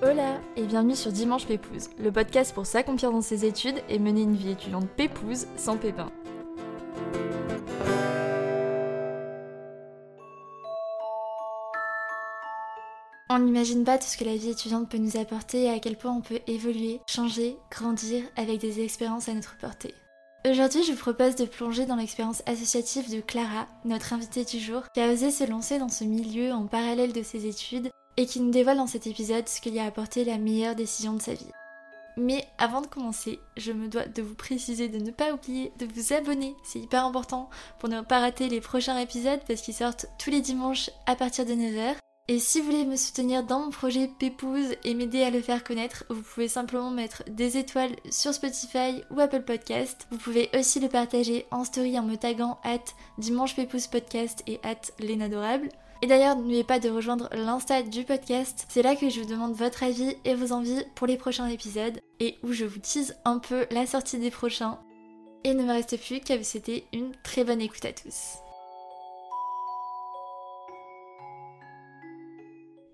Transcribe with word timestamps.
Hola 0.00 0.40
et 0.56 0.62
bienvenue 0.62 0.94
sur 0.94 1.10
Dimanche 1.10 1.46
Pépouze, 1.46 1.90
le 1.98 2.12
podcast 2.12 2.54
pour 2.54 2.66
s'accomplir 2.66 3.10
dans 3.10 3.20
ses 3.20 3.44
études 3.44 3.82
et 3.88 3.98
mener 3.98 4.22
une 4.22 4.36
vie 4.36 4.52
étudiante 4.52 4.88
pépouze 4.88 5.46
sans 5.56 5.76
pépin. 5.76 6.06
On 13.38 13.42
n'imagine 13.42 13.84
pas 13.84 13.98
tout 13.98 14.06
ce 14.08 14.16
que 14.16 14.24
la 14.24 14.34
vie 14.34 14.50
étudiante 14.50 14.88
peut 14.88 14.98
nous 14.98 15.16
apporter 15.16 15.62
et 15.62 15.70
à 15.70 15.78
quel 15.78 15.96
point 15.96 16.10
on 16.12 16.20
peut 16.20 16.40
évoluer, 16.48 17.00
changer, 17.08 17.56
grandir 17.70 18.24
avec 18.34 18.58
des 18.58 18.82
expériences 18.82 19.28
à 19.28 19.34
notre 19.34 19.56
portée. 19.58 19.94
Aujourd'hui, 20.50 20.82
je 20.82 20.90
vous 20.90 20.98
propose 20.98 21.36
de 21.36 21.44
plonger 21.44 21.86
dans 21.86 21.94
l'expérience 21.94 22.42
associative 22.46 23.14
de 23.14 23.20
Clara, 23.20 23.68
notre 23.84 24.12
invitée 24.12 24.44
du 24.44 24.58
jour, 24.58 24.82
qui 24.92 25.00
a 25.00 25.12
osé 25.12 25.30
se 25.30 25.48
lancer 25.48 25.78
dans 25.78 25.88
ce 25.88 26.02
milieu 26.02 26.50
en 26.50 26.66
parallèle 26.66 27.12
de 27.12 27.22
ses 27.22 27.46
études 27.46 27.90
et 28.16 28.26
qui 28.26 28.40
nous 28.40 28.50
dévoile 28.50 28.78
dans 28.78 28.88
cet 28.88 29.06
épisode 29.06 29.46
ce 29.46 29.60
qui 29.60 29.70
lui 29.70 29.78
a 29.78 29.86
apporté 29.86 30.24
la 30.24 30.38
meilleure 30.38 30.74
décision 30.74 31.12
de 31.12 31.22
sa 31.22 31.34
vie. 31.34 31.52
Mais 32.16 32.44
avant 32.58 32.80
de 32.80 32.88
commencer, 32.88 33.38
je 33.56 33.70
me 33.70 33.86
dois 33.86 34.06
de 34.06 34.20
vous 34.20 34.34
préciser 34.34 34.88
de 34.88 34.98
ne 34.98 35.12
pas 35.12 35.32
oublier 35.32 35.70
de 35.78 35.86
vous 35.86 36.12
abonner, 36.12 36.56
c'est 36.64 36.80
hyper 36.80 37.04
important 37.04 37.50
pour 37.78 37.88
ne 37.88 38.00
pas 38.00 38.18
rater 38.18 38.48
les 38.48 38.60
prochains 38.60 38.98
épisodes 38.98 39.42
parce 39.46 39.60
qu'ils 39.60 39.74
sortent 39.74 40.06
tous 40.18 40.30
les 40.30 40.40
dimanches 40.40 40.90
à 41.06 41.14
partir 41.14 41.46
de 41.46 41.52
9h. 41.52 41.94
Et 42.30 42.38
si 42.38 42.60
vous 42.60 42.66
voulez 42.66 42.84
me 42.84 42.96
soutenir 42.96 43.42
dans 43.42 43.60
mon 43.60 43.70
projet 43.70 44.10
Pépouze 44.18 44.74
et 44.84 44.92
m'aider 44.92 45.22
à 45.22 45.30
le 45.30 45.40
faire 45.40 45.64
connaître, 45.64 46.04
vous 46.10 46.20
pouvez 46.20 46.46
simplement 46.46 46.90
mettre 46.90 47.22
des 47.26 47.56
étoiles 47.56 47.96
sur 48.10 48.34
Spotify 48.34 49.02
ou 49.10 49.18
Apple 49.18 49.44
Podcast. 49.44 50.06
Vous 50.10 50.18
pouvez 50.18 50.50
aussi 50.54 50.78
le 50.78 50.90
partager 50.90 51.46
en 51.50 51.64
story 51.64 51.98
en 51.98 52.02
me 52.02 52.16
taguant 52.16 52.60
at 52.64 52.84
Dimanche 53.16 53.56
Pépouze 53.56 53.86
Podcast 53.86 54.42
et 54.46 54.60
at 54.62 54.92
L'Inadorable. 54.98 55.70
Et 56.02 56.06
d'ailleurs, 56.06 56.36
n'oubliez 56.36 56.64
pas 56.64 56.78
de 56.78 56.90
rejoindre 56.90 57.30
l'Insta 57.32 57.82
du 57.82 58.04
podcast. 58.04 58.66
C'est 58.68 58.82
là 58.82 58.94
que 58.94 59.08
je 59.08 59.20
vous 59.20 59.26
demande 59.26 59.54
votre 59.54 59.82
avis 59.82 60.14
et 60.26 60.34
vos 60.34 60.52
envies 60.52 60.84
pour 60.96 61.06
les 61.06 61.16
prochains 61.16 61.48
épisodes 61.48 61.98
et 62.20 62.36
où 62.42 62.52
je 62.52 62.66
vous 62.66 62.78
tease 62.78 63.16
un 63.24 63.38
peu 63.38 63.66
la 63.70 63.86
sortie 63.86 64.18
des 64.18 64.30
prochains. 64.30 64.78
Et 65.44 65.50
il 65.50 65.56
ne 65.56 65.64
me 65.64 65.72
reste 65.72 65.98
plus 65.98 66.20
qu'à 66.20 66.36
vous 66.36 66.44
souhaiter 66.44 66.84
une 66.92 67.12
très 67.24 67.42
bonne 67.42 67.62
écoute 67.62 67.86
à 67.86 67.92
tous. 67.94 68.38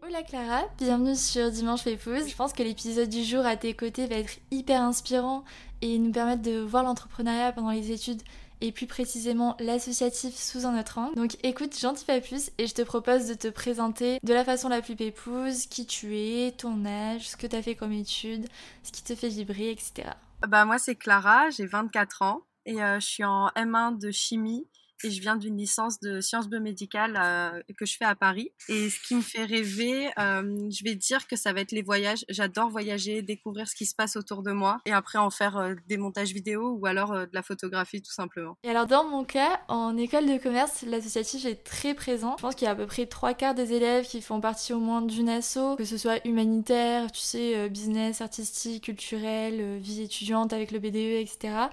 Hola 0.06 0.22
Clara, 0.22 0.64
bienvenue 0.77 1.16
sur 1.16 1.50
Dimanche 1.50 1.83
Pépouze. 1.83 2.28
Je 2.28 2.36
pense 2.36 2.52
que 2.52 2.62
l'épisode 2.62 3.08
du 3.08 3.24
jour 3.24 3.47
à 3.47 3.56
tes 3.56 3.72
côtés 3.72 4.06
va 4.06 4.16
être 4.16 4.38
hyper 4.50 4.83
inspirant 4.83 5.44
et 5.80 5.98
nous 5.98 6.12
permettre 6.12 6.42
de 6.42 6.58
voir 6.58 6.83
l'entrepreneuriat 6.83 7.52
pendant 7.52 7.70
les 7.70 7.91
études 7.91 8.20
et 8.61 8.70
plus 8.70 8.86
précisément 8.86 9.56
l'associatif 9.61 10.34
sous 10.34 10.66
un 10.66 10.78
autre 10.78 10.98
angle. 10.98 11.14
Donc 11.14 11.38
écoute, 11.42 11.74
pas 12.06 12.20
plus 12.20 12.50
et 12.58 12.66
je 12.66 12.74
te 12.74 12.83
propose 12.83 13.28
de 13.28 13.34
te 13.34 13.48
présenter 13.48 14.19
de 14.22 14.34
la 14.34 14.44
façon 14.44 14.69
la 14.69 14.83
plus 14.83 14.94
pépouse, 14.94 15.64
qui 15.66 15.86
tu 15.86 16.18
es, 16.18 16.52
ton 16.52 16.84
âge, 16.84 17.30
ce 17.30 17.39
que 17.39 17.46
tu 17.46 17.56
as 17.56 17.62
fait 17.62 17.74
comme 17.74 17.92
études, 17.92 18.46
ce 18.83 18.92
qui 18.92 19.02
te 19.02 19.14
fait 19.14 19.28
vibrer, 19.28 19.70
etc. 19.70 20.11
Bah 20.46 20.66
moi 20.66 20.77
c'est 20.77 20.96
Clara, 20.96 21.48
j'ai 21.48 21.64
24 21.64 22.20
ans 22.20 22.42
et 22.66 22.83
euh, 22.83 23.00
je 23.00 23.06
suis 23.06 23.24
en 23.24 23.48
M1 23.56 23.98
de 23.98 24.11
chimie 24.11 24.66
et 25.03 25.11
je 25.11 25.20
viens 25.20 25.37
d'une 25.37 25.56
licence 25.56 26.00
de 26.00 26.20
sciences 26.20 26.48
biomédicales 26.48 27.19
euh, 27.20 27.62
que 27.77 27.87
je 27.87 27.97
fais 27.97 28.05
à 28.05 28.14
Paris. 28.14 28.53
Et 28.69 28.91
ce 28.91 29.01
qui 29.01 29.14
me 29.14 29.23
fait 29.23 29.45
rêver, 29.45 30.09
euh, 30.19 30.69
je 30.70 30.84
vais 30.84 30.95
dire 30.95 31.27
que 31.27 31.36
ça 31.36 31.53
va 31.53 31.61
être 31.61 31.73
les 31.73 31.83
voyages. 31.83 32.25
J'adore 32.28 32.70
voyager, 32.70 33.23
découvrir 33.23 33.69
ce 33.69 33.75
qui 33.75 33.86
se 33.86 33.95
passe 33.95 34.17
autour 34.17 34.42
de 34.42 34.53
moi 34.53 34.81
et 34.86 34.92
après 34.92 35.19
en 35.19 35.31
faire 35.31 35.56
euh, 35.56 35.75
des 35.89 35.97
montages 35.97 36.33
vidéo 36.33 36.77
ou 36.78 36.86
alors 36.86 37.12
de 37.12 37.31
la 37.33 37.42
photographie 37.42 38.03
tout 38.03 38.12
simplement. 38.12 38.56
Et 38.62 38.70
alors 38.70 38.86
dans 38.86 39.05
mon 39.05 39.25
cas, 39.25 39.61
en 39.69 39.97
école 39.97 40.27
de 40.27 40.39
commerce, 40.39 40.83
l'associatif 40.83 41.45
est 41.45 41.64
très 41.64 41.95
présent. 41.95 42.36
Je 42.39 42.42
pense 42.42 42.55
qu'il 42.55 42.67
y 42.67 42.69
a 42.69 42.73
à 42.73 42.77
peu 42.77 42.86
près 42.86 43.07
trois 43.07 43.35
quarts 43.35 43.55
des 43.55 43.73
élèves 43.73 44.07
qui 44.07 44.20
font 44.20 44.41
partie 44.41 44.73
au 44.73 44.80
moins 44.80 45.02
d'une 45.02 45.29
asso, 45.29 45.77
que 45.77 45.85
ce 45.85 45.97
soit 45.97 46.27
humanitaire, 46.27 47.11
tu 47.11 47.20
sais, 47.20 47.68
business, 47.68 48.20
artistique, 48.20 48.85
culturel, 48.85 49.79
vie 49.79 50.02
étudiante 50.02 50.52
avec 50.52 50.70
le 50.70 50.79
BDE, 50.79 50.97
etc. 50.97 51.68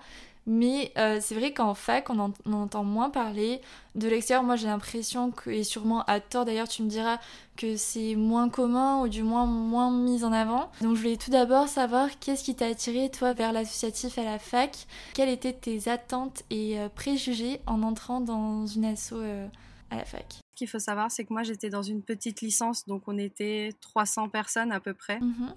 Mais 0.48 0.92
euh, 0.98 1.20
c'est 1.22 1.36
vrai 1.36 1.54
qu'en 1.54 1.74
fac, 1.74 2.10
on, 2.10 2.20
en, 2.20 2.34
entend 2.52 2.84
moins 2.84 3.10
parler. 3.10 3.62
De 3.94 4.08
l'extérieur, 4.08 4.44
moi 4.44 4.56
j'ai 4.56 4.68
l'impression 4.68 5.32
que, 5.32 5.50
et 5.52 5.64
sûrement 5.64 6.04
à 6.06 6.20
tort 6.20 6.46
d'ailleurs, 6.46 6.68
tu 6.68 6.82
me 6.82 6.90
diras 6.90 7.20
que 7.58 7.78
c'est 7.78 8.16
moins 8.16 8.50
commun 8.50 9.02
ou 9.02 9.08
du 9.08 9.22
moins 9.22 9.46
moins 9.46 9.92
mis 9.92 10.24
en 10.24 10.32
avant. 10.32 10.72
Donc 10.82 10.96
je 10.96 11.02
voulais 11.02 11.18
tout 11.18 11.30
d'abord 11.30 11.68
savoir 11.68 12.10
qu'est-ce 12.20 12.44
qui 12.44 12.56
t'a 12.56 12.68
attiré 12.68 13.10
toi 13.12 13.34
vers 13.34 13.54
l'associatif 13.54 14.18
à 14.18 14.24
la 14.24 14.40
fac? 14.40 14.88
Quelles 15.14 15.30
étaient 15.30 15.54
tes 15.54 15.90
attentes 15.90 16.44
et 16.50 16.80
euh, 16.80 16.90
préjugés 16.90 17.62
en 17.68 17.84
entrant 17.84 18.20
dans 18.20 18.66
une 18.66 18.86
asso 18.86 19.14
euh, 19.14 19.48
à 19.92 19.98
la 19.98 20.06
fac? 20.06 20.26
Ce 20.34 20.56
qu'il 20.56 20.68
faut 20.68 20.80
savoir, 20.80 21.12
c'est 21.12 21.24
que 21.24 21.34
moi 21.34 21.44
j'étais 21.44 21.70
dans 21.70 21.84
une 21.84 22.02
petite 22.02 22.42
licence, 22.42 22.88
donc 22.88 23.04
on 23.08 23.18
était 23.18 23.74
300 23.82 24.30
personnes 24.30 24.72
à 24.72 24.80
peu 24.80 24.94
près. 24.96 25.20
Mmh 25.20 25.54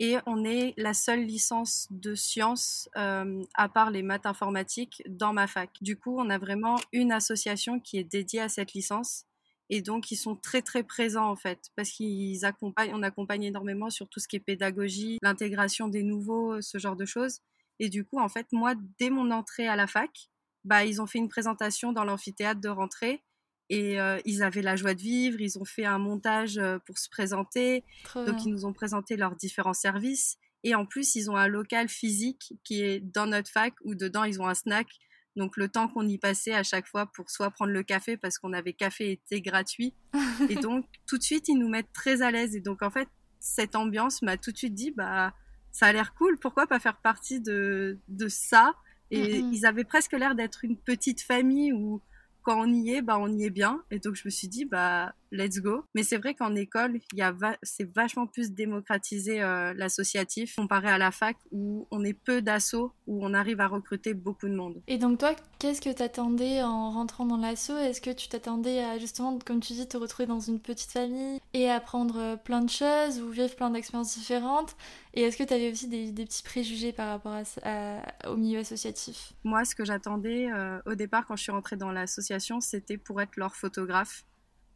et 0.00 0.16
on 0.26 0.44
est 0.44 0.74
la 0.76 0.92
seule 0.92 1.24
licence 1.24 1.86
de 1.90 2.14
sciences, 2.14 2.88
euh, 2.96 3.42
à 3.54 3.68
part 3.68 3.90
les 3.90 4.02
maths 4.02 4.26
informatiques, 4.26 5.02
dans 5.08 5.32
ma 5.32 5.46
fac. 5.46 5.70
Du 5.80 5.96
coup, 5.96 6.18
on 6.18 6.30
a 6.30 6.38
vraiment 6.38 6.76
une 6.92 7.12
association 7.12 7.78
qui 7.78 7.98
est 7.98 8.04
dédiée 8.04 8.40
à 8.40 8.48
cette 8.48 8.72
licence. 8.72 9.24
Et 9.70 9.82
donc, 9.82 10.10
ils 10.10 10.16
sont 10.16 10.36
très, 10.36 10.62
très 10.62 10.82
présents, 10.82 11.28
en 11.30 11.36
fait, 11.36 11.70
parce 11.76 11.90
qu'ils 11.90 12.44
accompagnent, 12.44 12.92
on 12.92 13.02
accompagne 13.02 13.44
énormément 13.44 13.88
sur 13.88 14.08
tout 14.08 14.20
ce 14.20 14.28
qui 14.28 14.36
est 14.36 14.40
pédagogie, 14.40 15.18
l'intégration 15.22 15.88
des 15.88 16.02
nouveaux, 16.02 16.60
ce 16.60 16.78
genre 16.78 16.96
de 16.96 17.06
choses. 17.06 17.40
Et 17.78 17.88
du 17.88 18.04
coup, 18.04 18.20
en 18.20 18.28
fait, 18.28 18.46
moi, 18.52 18.74
dès 18.98 19.10
mon 19.10 19.30
entrée 19.30 19.68
à 19.68 19.76
la 19.76 19.86
fac, 19.86 20.28
bah, 20.64 20.84
ils 20.84 21.00
ont 21.00 21.06
fait 21.06 21.18
une 21.18 21.28
présentation 21.28 21.92
dans 21.92 22.04
l'amphithéâtre 22.04 22.60
de 22.60 22.68
rentrée 22.68 23.22
et 23.70 24.00
euh, 24.00 24.18
ils 24.24 24.42
avaient 24.42 24.62
la 24.62 24.76
joie 24.76 24.94
de 24.94 25.00
vivre, 25.00 25.40
ils 25.40 25.58
ont 25.58 25.64
fait 25.64 25.84
un 25.84 25.98
montage 25.98 26.58
euh, 26.58 26.78
pour 26.86 26.98
se 26.98 27.08
présenter. 27.08 27.84
donc, 28.14 28.44
ils 28.44 28.50
nous 28.50 28.66
ont 28.66 28.72
présenté 28.72 29.16
leurs 29.16 29.36
différents 29.36 29.74
services. 29.74 30.36
Et 30.64 30.74
en 30.74 30.86
plus, 30.86 31.14
ils 31.14 31.30
ont 31.30 31.36
un 31.36 31.48
local 31.48 31.88
physique 31.88 32.54
qui 32.64 32.82
est 32.82 33.00
dans 33.00 33.26
notre 33.26 33.50
fac 33.50 33.74
où 33.82 33.94
dedans, 33.94 34.24
ils 34.24 34.40
ont 34.40 34.46
un 34.46 34.54
snack. 34.54 34.88
Donc, 35.36 35.56
le 35.56 35.68
temps 35.68 35.88
qu'on 35.88 36.06
y 36.06 36.18
passait 36.18 36.54
à 36.54 36.62
chaque 36.62 36.86
fois 36.86 37.06
pour 37.06 37.30
soit 37.30 37.50
prendre 37.50 37.72
le 37.72 37.82
café 37.82 38.16
parce 38.16 38.38
qu'on 38.38 38.52
avait 38.52 38.72
café 38.72 39.12
et 39.12 39.20
thé 39.28 39.40
gratuit. 39.40 39.94
et 40.48 40.54
donc, 40.56 40.86
tout 41.06 41.18
de 41.18 41.22
suite, 41.22 41.48
ils 41.48 41.58
nous 41.58 41.68
mettent 41.68 41.92
très 41.92 42.22
à 42.22 42.30
l'aise. 42.30 42.54
Et 42.54 42.60
donc, 42.60 42.82
en 42.82 42.90
fait, 42.90 43.08
cette 43.40 43.76
ambiance 43.76 44.22
m'a 44.22 44.36
tout 44.36 44.52
de 44.52 44.56
suite 44.56 44.74
dit, 44.74 44.90
bah, 44.90 45.34
ça 45.70 45.86
a 45.86 45.92
l'air 45.92 46.14
cool. 46.14 46.38
Pourquoi 46.38 46.66
pas 46.66 46.78
faire 46.78 46.98
partie 46.98 47.40
de, 47.40 47.98
de 48.08 48.28
ça? 48.28 48.74
Et 49.10 49.38
ils 49.38 49.64
avaient 49.64 49.84
presque 49.84 50.12
l'air 50.12 50.34
d'être 50.34 50.64
une 50.64 50.76
petite 50.76 51.20
famille 51.20 51.72
où 51.72 52.00
quand 52.44 52.60
on 52.60 52.72
y 52.72 52.92
est, 52.92 53.02
bah, 53.02 53.18
on 53.18 53.28
y 53.28 53.44
est 53.44 53.50
bien. 53.50 53.82
Et 53.90 53.98
donc, 53.98 54.14
je 54.14 54.22
me 54.26 54.30
suis 54.30 54.48
dit, 54.48 54.64
bah, 54.66 55.14
let's 55.34 55.60
go. 55.60 55.84
Mais 55.94 56.02
c'est 56.02 56.16
vrai 56.16 56.34
qu'en 56.34 56.54
école, 56.54 57.00
il 57.12 57.18
y 57.18 57.22
a 57.22 57.34
c'est 57.62 57.92
vachement 57.92 58.26
plus 58.26 58.52
démocratisé 58.52 59.42
euh, 59.42 59.74
l'associatif 59.74 60.56
comparé 60.56 60.88
à 60.88 60.98
la 60.98 61.10
fac 61.10 61.36
où 61.50 61.86
on 61.90 62.04
est 62.04 62.14
peu 62.14 62.40
d'assauts, 62.40 62.92
où 63.06 63.24
on 63.24 63.34
arrive 63.34 63.60
à 63.60 63.66
recruter 63.66 64.14
beaucoup 64.14 64.48
de 64.48 64.54
monde. 64.54 64.80
Et 64.86 64.98
donc 64.98 65.18
toi, 65.18 65.34
qu'est-ce 65.58 65.80
que 65.80 65.90
t'attendais 65.90 66.62
en 66.62 66.90
rentrant 66.90 67.26
dans 67.26 67.36
l'asso? 67.36 67.70
Est-ce 67.70 68.00
que 68.00 68.10
tu 68.10 68.28
t'attendais 68.28 68.82
à 68.82 68.98
justement, 68.98 69.38
comme 69.44 69.60
tu 69.60 69.72
dis, 69.72 69.86
te 69.86 69.96
retrouver 69.96 70.26
dans 70.26 70.40
une 70.40 70.60
petite 70.60 70.92
famille 70.92 71.40
et 71.52 71.68
apprendre 71.68 72.18
euh, 72.18 72.36
plein 72.36 72.62
de 72.62 72.70
choses 72.70 73.20
ou 73.20 73.30
vivre 73.30 73.54
plein 73.56 73.70
d'expériences 73.70 74.16
différentes? 74.16 74.76
Et 75.14 75.22
est-ce 75.22 75.36
que 75.36 75.44
tu 75.44 75.54
avais 75.54 75.70
aussi 75.70 75.88
des, 75.88 76.12
petits 76.24 76.42
préjugés 76.42 76.92
par 76.92 77.08
rapport 77.08 77.40
à, 77.62 78.30
au 78.30 78.36
milieu 78.36 78.60
associatif? 78.60 79.32
Moi, 79.44 79.64
ce 79.64 79.74
que 79.74 79.84
j'attendais 79.84 80.50
euh, 80.50 80.80
au 80.86 80.94
départ 80.94 81.26
quand 81.26 81.36
je 81.36 81.42
suis 81.42 81.52
rentrée 81.52 81.76
dans 81.76 81.90
l'association, 81.90 82.60
c'était 82.60 82.98
pour 82.98 83.20
être 83.20 83.36
leur 83.36 83.54
photographe. 83.54 84.24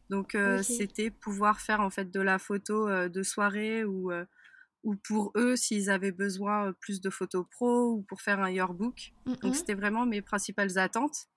Donc 0.09 0.35
euh, 0.35 0.63
c'était 0.63 1.11
pouvoir 1.11 1.59
faire 1.59 1.81
en 1.81 1.89
fait 1.89 2.09
de 2.09 2.19
la 2.19 2.39
photo 2.39 2.87
euh, 2.87 3.09
de 3.09 3.21
soirée 3.23 3.83
ou 3.83 4.11
euh, 4.11 4.25
ou 4.83 4.95
pour 4.95 5.31
eux 5.35 5.55
s'ils 5.55 5.89
avaient 5.89 6.11
besoin 6.11 6.73
plus 6.79 7.01
de 7.01 7.09
photos 7.09 7.45
pro 7.51 7.91
ou 7.91 8.01
pour 8.03 8.21
faire 8.21 8.39
un 8.39 8.49
yearbook. 8.49 9.13
Donc 9.41 9.55
c'était 9.55 9.73
vraiment 9.73 10.05
mes 10.05 10.21
principales 10.21 10.77
attentes. 10.77 11.27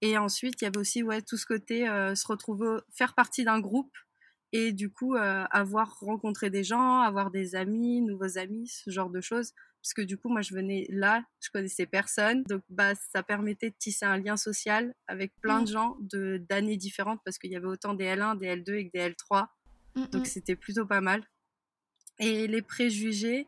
Et 0.00 0.18
ensuite 0.18 0.60
il 0.60 0.64
y 0.64 0.66
avait 0.66 0.78
aussi 0.78 1.02
ouais 1.02 1.22
tout 1.22 1.36
ce 1.36 1.46
côté 1.46 1.86
se 1.86 2.26
retrouver 2.26 2.78
faire 2.92 3.14
partie 3.14 3.44
d'un 3.44 3.60
groupe 3.60 3.96
et 4.52 4.72
du 4.72 4.90
coup 4.90 5.14
avoir 5.14 5.98
rencontré 6.00 6.50
des 6.50 6.64
gens, 6.64 7.00
avoir 7.00 7.30
des 7.30 7.54
amis, 7.54 8.00
nouveaux 8.00 8.38
amis, 8.38 8.68
ce 8.68 8.90
genre 8.90 9.10
de 9.10 9.20
choses 9.20 9.52
parce 9.82 9.94
que 9.94 10.02
du 10.02 10.18
coup 10.18 10.28
moi 10.28 10.42
je 10.42 10.54
venais 10.54 10.86
là, 10.90 11.24
je 11.40 11.50
connaissais 11.50 11.86
personne, 11.86 12.42
donc 12.44 12.62
bah 12.68 12.94
ça 12.94 13.22
permettait 13.22 13.70
de 13.70 13.74
tisser 13.78 14.04
un 14.04 14.18
lien 14.18 14.36
social 14.36 14.94
avec 15.06 15.32
plein 15.40 15.62
de 15.62 15.70
mmh. 15.70 15.72
gens 15.72 15.96
de 16.00 16.38
d'années 16.48 16.76
différentes 16.76 17.20
parce 17.24 17.38
qu'il 17.38 17.50
y 17.50 17.56
avait 17.56 17.66
autant 17.66 17.94
des 17.94 18.04
L1, 18.04 18.38
des 18.38 18.56
L2 18.56 18.74
et 18.74 18.90
des 18.92 19.10
L3, 19.10 19.46
mmh, 19.94 20.04
donc 20.06 20.22
mmh. 20.22 20.24
c'était 20.26 20.56
plutôt 20.56 20.86
pas 20.86 21.00
mal. 21.00 21.24
Et 22.18 22.48
les 22.48 22.62
préjugés, 22.62 23.46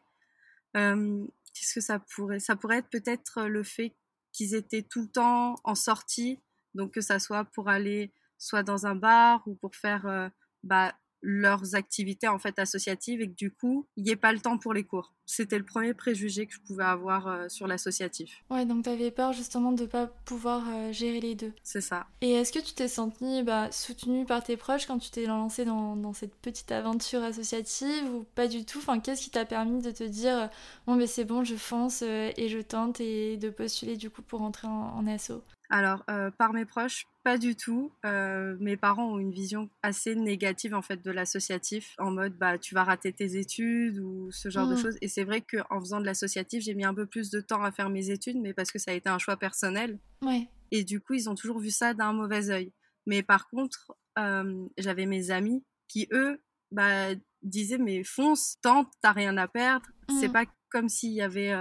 qu'est-ce 0.72 1.74
que 1.74 1.80
ça 1.80 1.98
pourrait 1.98 2.38
Ça 2.38 2.54
pourrait 2.54 2.78
être 2.78 2.90
peut-être 2.90 3.42
le 3.46 3.64
fait 3.64 3.94
qu'ils 4.32 4.54
étaient 4.54 4.82
tout 4.82 5.02
le 5.02 5.08
temps 5.08 5.56
en 5.64 5.74
sortie, 5.74 6.38
donc 6.74 6.94
que 6.94 7.00
ça 7.00 7.18
soit 7.18 7.44
pour 7.44 7.68
aller 7.68 8.12
soit 8.38 8.62
dans 8.62 8.86
un 8.86 8.94
bar 8.94 9.42
ou 9.46 9.56
pour 9.56 9.74
faire 9.74 10.30
bah, 10.62 10.94
leurs 11.22 11.74
activités 11.74 12.28
en 12.28 12.38
fait 12.38 12.58
associatives 12.58 13.20
et 13.20 13.28
que 13.28 13.34
du 13.34 13.50
coup 13.50 13.86
il 13.96 14.04
n'y 14.04 14.10
ait 14.10 14.16
pas 14.16 14.32
le 14.32 14.40
temps 14.40 14.58
pour 14.58 14.72
les 14.72 14.84
cours. 14.84 15.12
C'était 15.26 15.58
le 15.58 15.64
premier 15.64 15.94
préjugé 15.94 16.46
que 16.46 16.54
je 16.54 16.60
pouvais 16.60 16.84
avoir 16.84 17.28
euh, 17.28 17.48
sur 17.48 17.68
l'associatif. 17.68 18.42
Ouais, 18.50 18.64
donc 18.66 18.84
tu 18.84 18.90
avais 18.90 19.12
peur 19.12 19.32
justement 19.32 19.70
de 19.70 19.82
ne 19.82 19.86
pas 19.86 20.06
pouvoir 20.06 20.64
euh, 20.68 20.92
gérer 20.92 21.20
les 21.20 21.36
deux. 21.36 21.52
C'est 21.62 21.80
ça. 21.80 22.06
Et 22.20 22.32
est-ce 22.32 22.52
que 22.52 22.58
tu 22.58 22.74
t'es 22.74 22.88
sentie 22.88 23.42
bah, 23.44 23.70
soutenue 23.70 24.24
par 24.24 24.42
tes 24.42 24.56
proches 24.56 24.86
quand 24.86 24.98
tu 24.98 25.10
t'es 25.10 25.26
lancée 25.26 25.64
dans, 25.64 25.94
dans, 25.94 26.12
cette 26.12 26.34
petite 26.34 26.72
aventure 26.72 27.22
associative 27.22 28.12
ou 28.12 28.24
pas 28.34 28.48
du 28.48 28.64
tout? 28.64 28.78
Enfin, 28.78 28.98
qu'est-ce 28.98 29.22
qui 29.22 29.30
t'a 29.30 29.44
permis 29.44 29.82
de 29.82 29.92
te 29.92 30.04
dire 30.04 30.50
bon, 30.86 30.96
mais 30.96 31.06
c'est 31.06 31.24
bon, 31.24 31.44
je 31.44 31.54
fonce 31.54 32.02
et 32.02 32.48
je 32.48 32.58
tente 32.58 33.00
et 33.00 33.36
de 33.36 33.50
postuler 33.50 33.96
du 33.96 34.10
coup 34.10 34.22
pour 34.22 34.42
entrer 34.42 34.66
en, 34.66 34.96
en 34.96 35.06
asso? 35.06 35.32
Alors, 35.70 36.02
euh, 36.10 36.32
par 36.32 36.52
mes 36.52 36.64
proches, 36.64 37.06
pas 37.22 37.38
du 37.38 37.54
tout. 37.54 37.92
Euh, 38.04 38.56
mes 38.58 38.76
parents 38.76 39.12
ont 39.12 39.18
une 39.20 39.30
vision 39.30 39.70
assez 39.82 40.16
négative 40.16 40.74
en 40.74 40.82
fait 40.82 41.00
de 41.02 41.10
l'associatif, 41.12 41.94
en 41.98 42.10
mode 42.10 42.36
bah 42.36 42.58
tu 42.58 42.74
vas 42.74 42.82
rater 42.82 43.12
tes 43.12 43.36
études 43.36 43.98
ou 44.00 44.32
ce 44.32 44.50
genre 44.50 44.66
de 44.66 44.74
mmh. 44.74 44.78
choses. 44.78 44.98
Et 45.00 45.06
c'est 45.06 45.22
vrai 45.22 45.40
qu'en 45.40 45.80
faisant 45.80 46.00
de 46.00 46.06
l'associatif, 46.06 46.64
j'ai 46.64 46.74
mis 46.74 46.84
un 46.84 46.92
peu 46.92 47.06
plus 47.06 47.30
de 47.30 47.40
temps 47.40 47.62
à 47.62 47.70
faire 47.70 47.88
mes 47.88 48.10
études, 48.10 48.36
mais 48.36 48.52
parce 48.52 48.72
que 48.72 48.80
ça 48.80 48.90
a 48.90 48.94
été 48.94 49.08
un 49.08 49.18
choix 49.18 49.36
personnel. 49.36 50.00
Ouais. 50.22 50.48
Et 50.72 50.82
du 50.82 51.00
coup, 51.00 51.14
ils 51.14 51.30
ont 51.30 51.36
toujours 51.36 51.60
vu 51.60 51.70
ça 51.70 51.94
d'un 51.94 52.12
mauvais 52.12 52.50
œil. 52.50 52.72
Mais 53.06 53.22
par 53.22 53.48
contre, 53.48 53.96
euh, 54.18 54.66
j'avais 54.76 55.06
mes 55.06 55.30
amis 55.30 55.64
qui 55.86 56.08
eux, 56.12 56.42
bah 56.72 57.14
disaient 57.42 57.78
mais 57.78 58.02
fonce, 58.02 58.56
tente, 58.60 58.90
t'as 59.02 59.12
rien 59.12 59.36
à 59.36 59.46
perdre. 59.46 59.86
C'est 60.18 60.28
mmh. 60.28 60.32
pas 60.32 60.44
comme 60.68 60.88
s'il 60.88 61.12
y 61.12 61.22
avait 61.22 61.54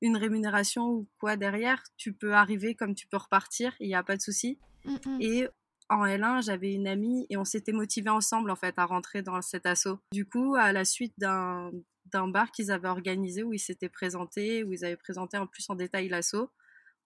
une 0.00 0.16
rémunération 0.16 0.88
ou 0.88 1.08
quoi 1.18 1.36
derrière, 1.36 1.82
tu 1.96 2.12
peux 2.12 2.34
arriver 2.34 2.74
comme 2.74 2.94
tu 2.94 3.06
peux 3.06 3.16
repartir, 3.16 3.74
il 3.80 3.88
n'y 3.88 3.94
a 3.94 4.02
pas 4.02 4.16
de 4.16 4.22
souci. 4.22 4.58
Mm, 4.84 4.94
mm. 5.06 5.18
Et 5.20 5.48
en 5.88 6.04
L1, 6.04 6.44
j'avais 6.44 6.72
une 6.72 6.86
amie 6.86 7.26
et 7.30 7.36
on 7.36 7.44
s'était 7.44 7.72
motivés 7.72 8.10
ensemble 8.10 8.50
en 8.50 8.56
fait 8.56 8.78
à 8.78 8.86
rentrer 8.86 9.22
dans 9.22 9.40
cet 9.42 9.66
assaut. 9.66 9.98
Du 10.12 10.24
coup, 10.24 10.54
à 10.54 10.72
la 10.72 10.84
suite 10.84 11.14
d'un 11.18 11.70
d'un 12.06 12.26
bar 12.26 12.50
qu'ils 12.50 12.72
avaient 12.72 12.88
organisé 12.88 13.44
où 13.44 13.52
ils 13.52 13.60
s'étaient 13.60 13.88
présentés, 13.88 14.64
où 14.64 14.72
ils 14.72 14.84
avaient 14.84 14.96
présenté 14.96 15.36
en 15.36 15.46
plus 15.46 15.68
en 15.68 15.76
détail 15.76 16.08
l'assaut, 16.08 16.50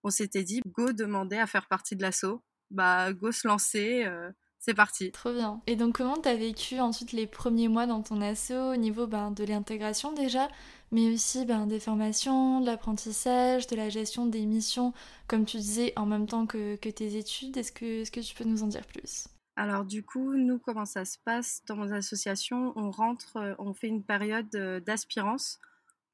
on 0.02 0.10
s'était 0.10 0.44
dit 0.44 0.62
go 0.66 0.92
demander 0.92 1.36
à 1.36 1.46
faire 1.46 1.66
partie 1.66 1.96
de 1.96 2.02
l'assaut. 2.02 2.42
Bah 2.70 3.12
go 3.12 3.32
se 3.32 3.46
lancer. 3.46 4.04
Euh, 4.04 4.30
c'est 4.64 4.74
parti. 4.74 5.10
Trop 5.12 5.32
bien. 5.32 5.60
Et 5.66 5.76
donc 5.76 5.96
comment 5.96 6.16
t'as 6.16 6.34
vécu 6.34 6.80
ensuite 6.80 7.12
les 7.12 7.26
premiers 7.26 7.68
mois 7.68 7.86
dans 7.86 8.02
ton 8.02 8.22
assaut 8.22 8.72
au 8.72 8.76
niveau 8.76 9.06
ben, 9.06 9.30
de 9.30 9.44
l'intégration 9.44 10.12
déjà, 10.12 10.48
mais 10.90 11.12
aussi 11.12 11.44
ben, 11.44 11.66
des 11.66 11.78
formations, 11.80 12.60
de 12.60 12.66
l'apprentissage, 12.66 13.66
de 13.66 13.76
la 13.76 13.90
gestion 13.90 14.24
des 14.24 14.46
missions, 14.46 14.94
comme 15.28 15.44
tu 15.44 15.58
disais, 15.58 15.92
en 15.96 16.06
même 16.06 16.26
temps 16.26 16.46
que, 16.46 16.76
tes 16.76 17.16
études? 17.16 17.58
Est-ce 17.58 17.72
que, 17.72 17.84
est 17.84 18.04
-ce 18.04 18.10
que 18.10 18.20
tu 18.20 18.34
peux 18.34 18.44
nous 18.44 18.62
en 18.62 18.68
dire 18.68 18.86
plus? 18.86 19.28
Alors 19.56 19.84
du 19.84 20.02
coup, 20.02 20.34
nous, 20.34 20.58
comment 20.58 20.86
ça 20.86 21.04
se 21.04 21.18
passe 21.18 21.62
dans 21.68 21.76
nos 21.76 21.92
associations? 21.92 22.72
On 22.74 22.90
rentre, 22.90 23.36
euh, 23.36 23.54
on 23.58 23.74
fait 23.74 23.88
une 23.88 24.02
période 24.02 24.52
euh, 24.54 24.80
d'aspirance 24.80 25.60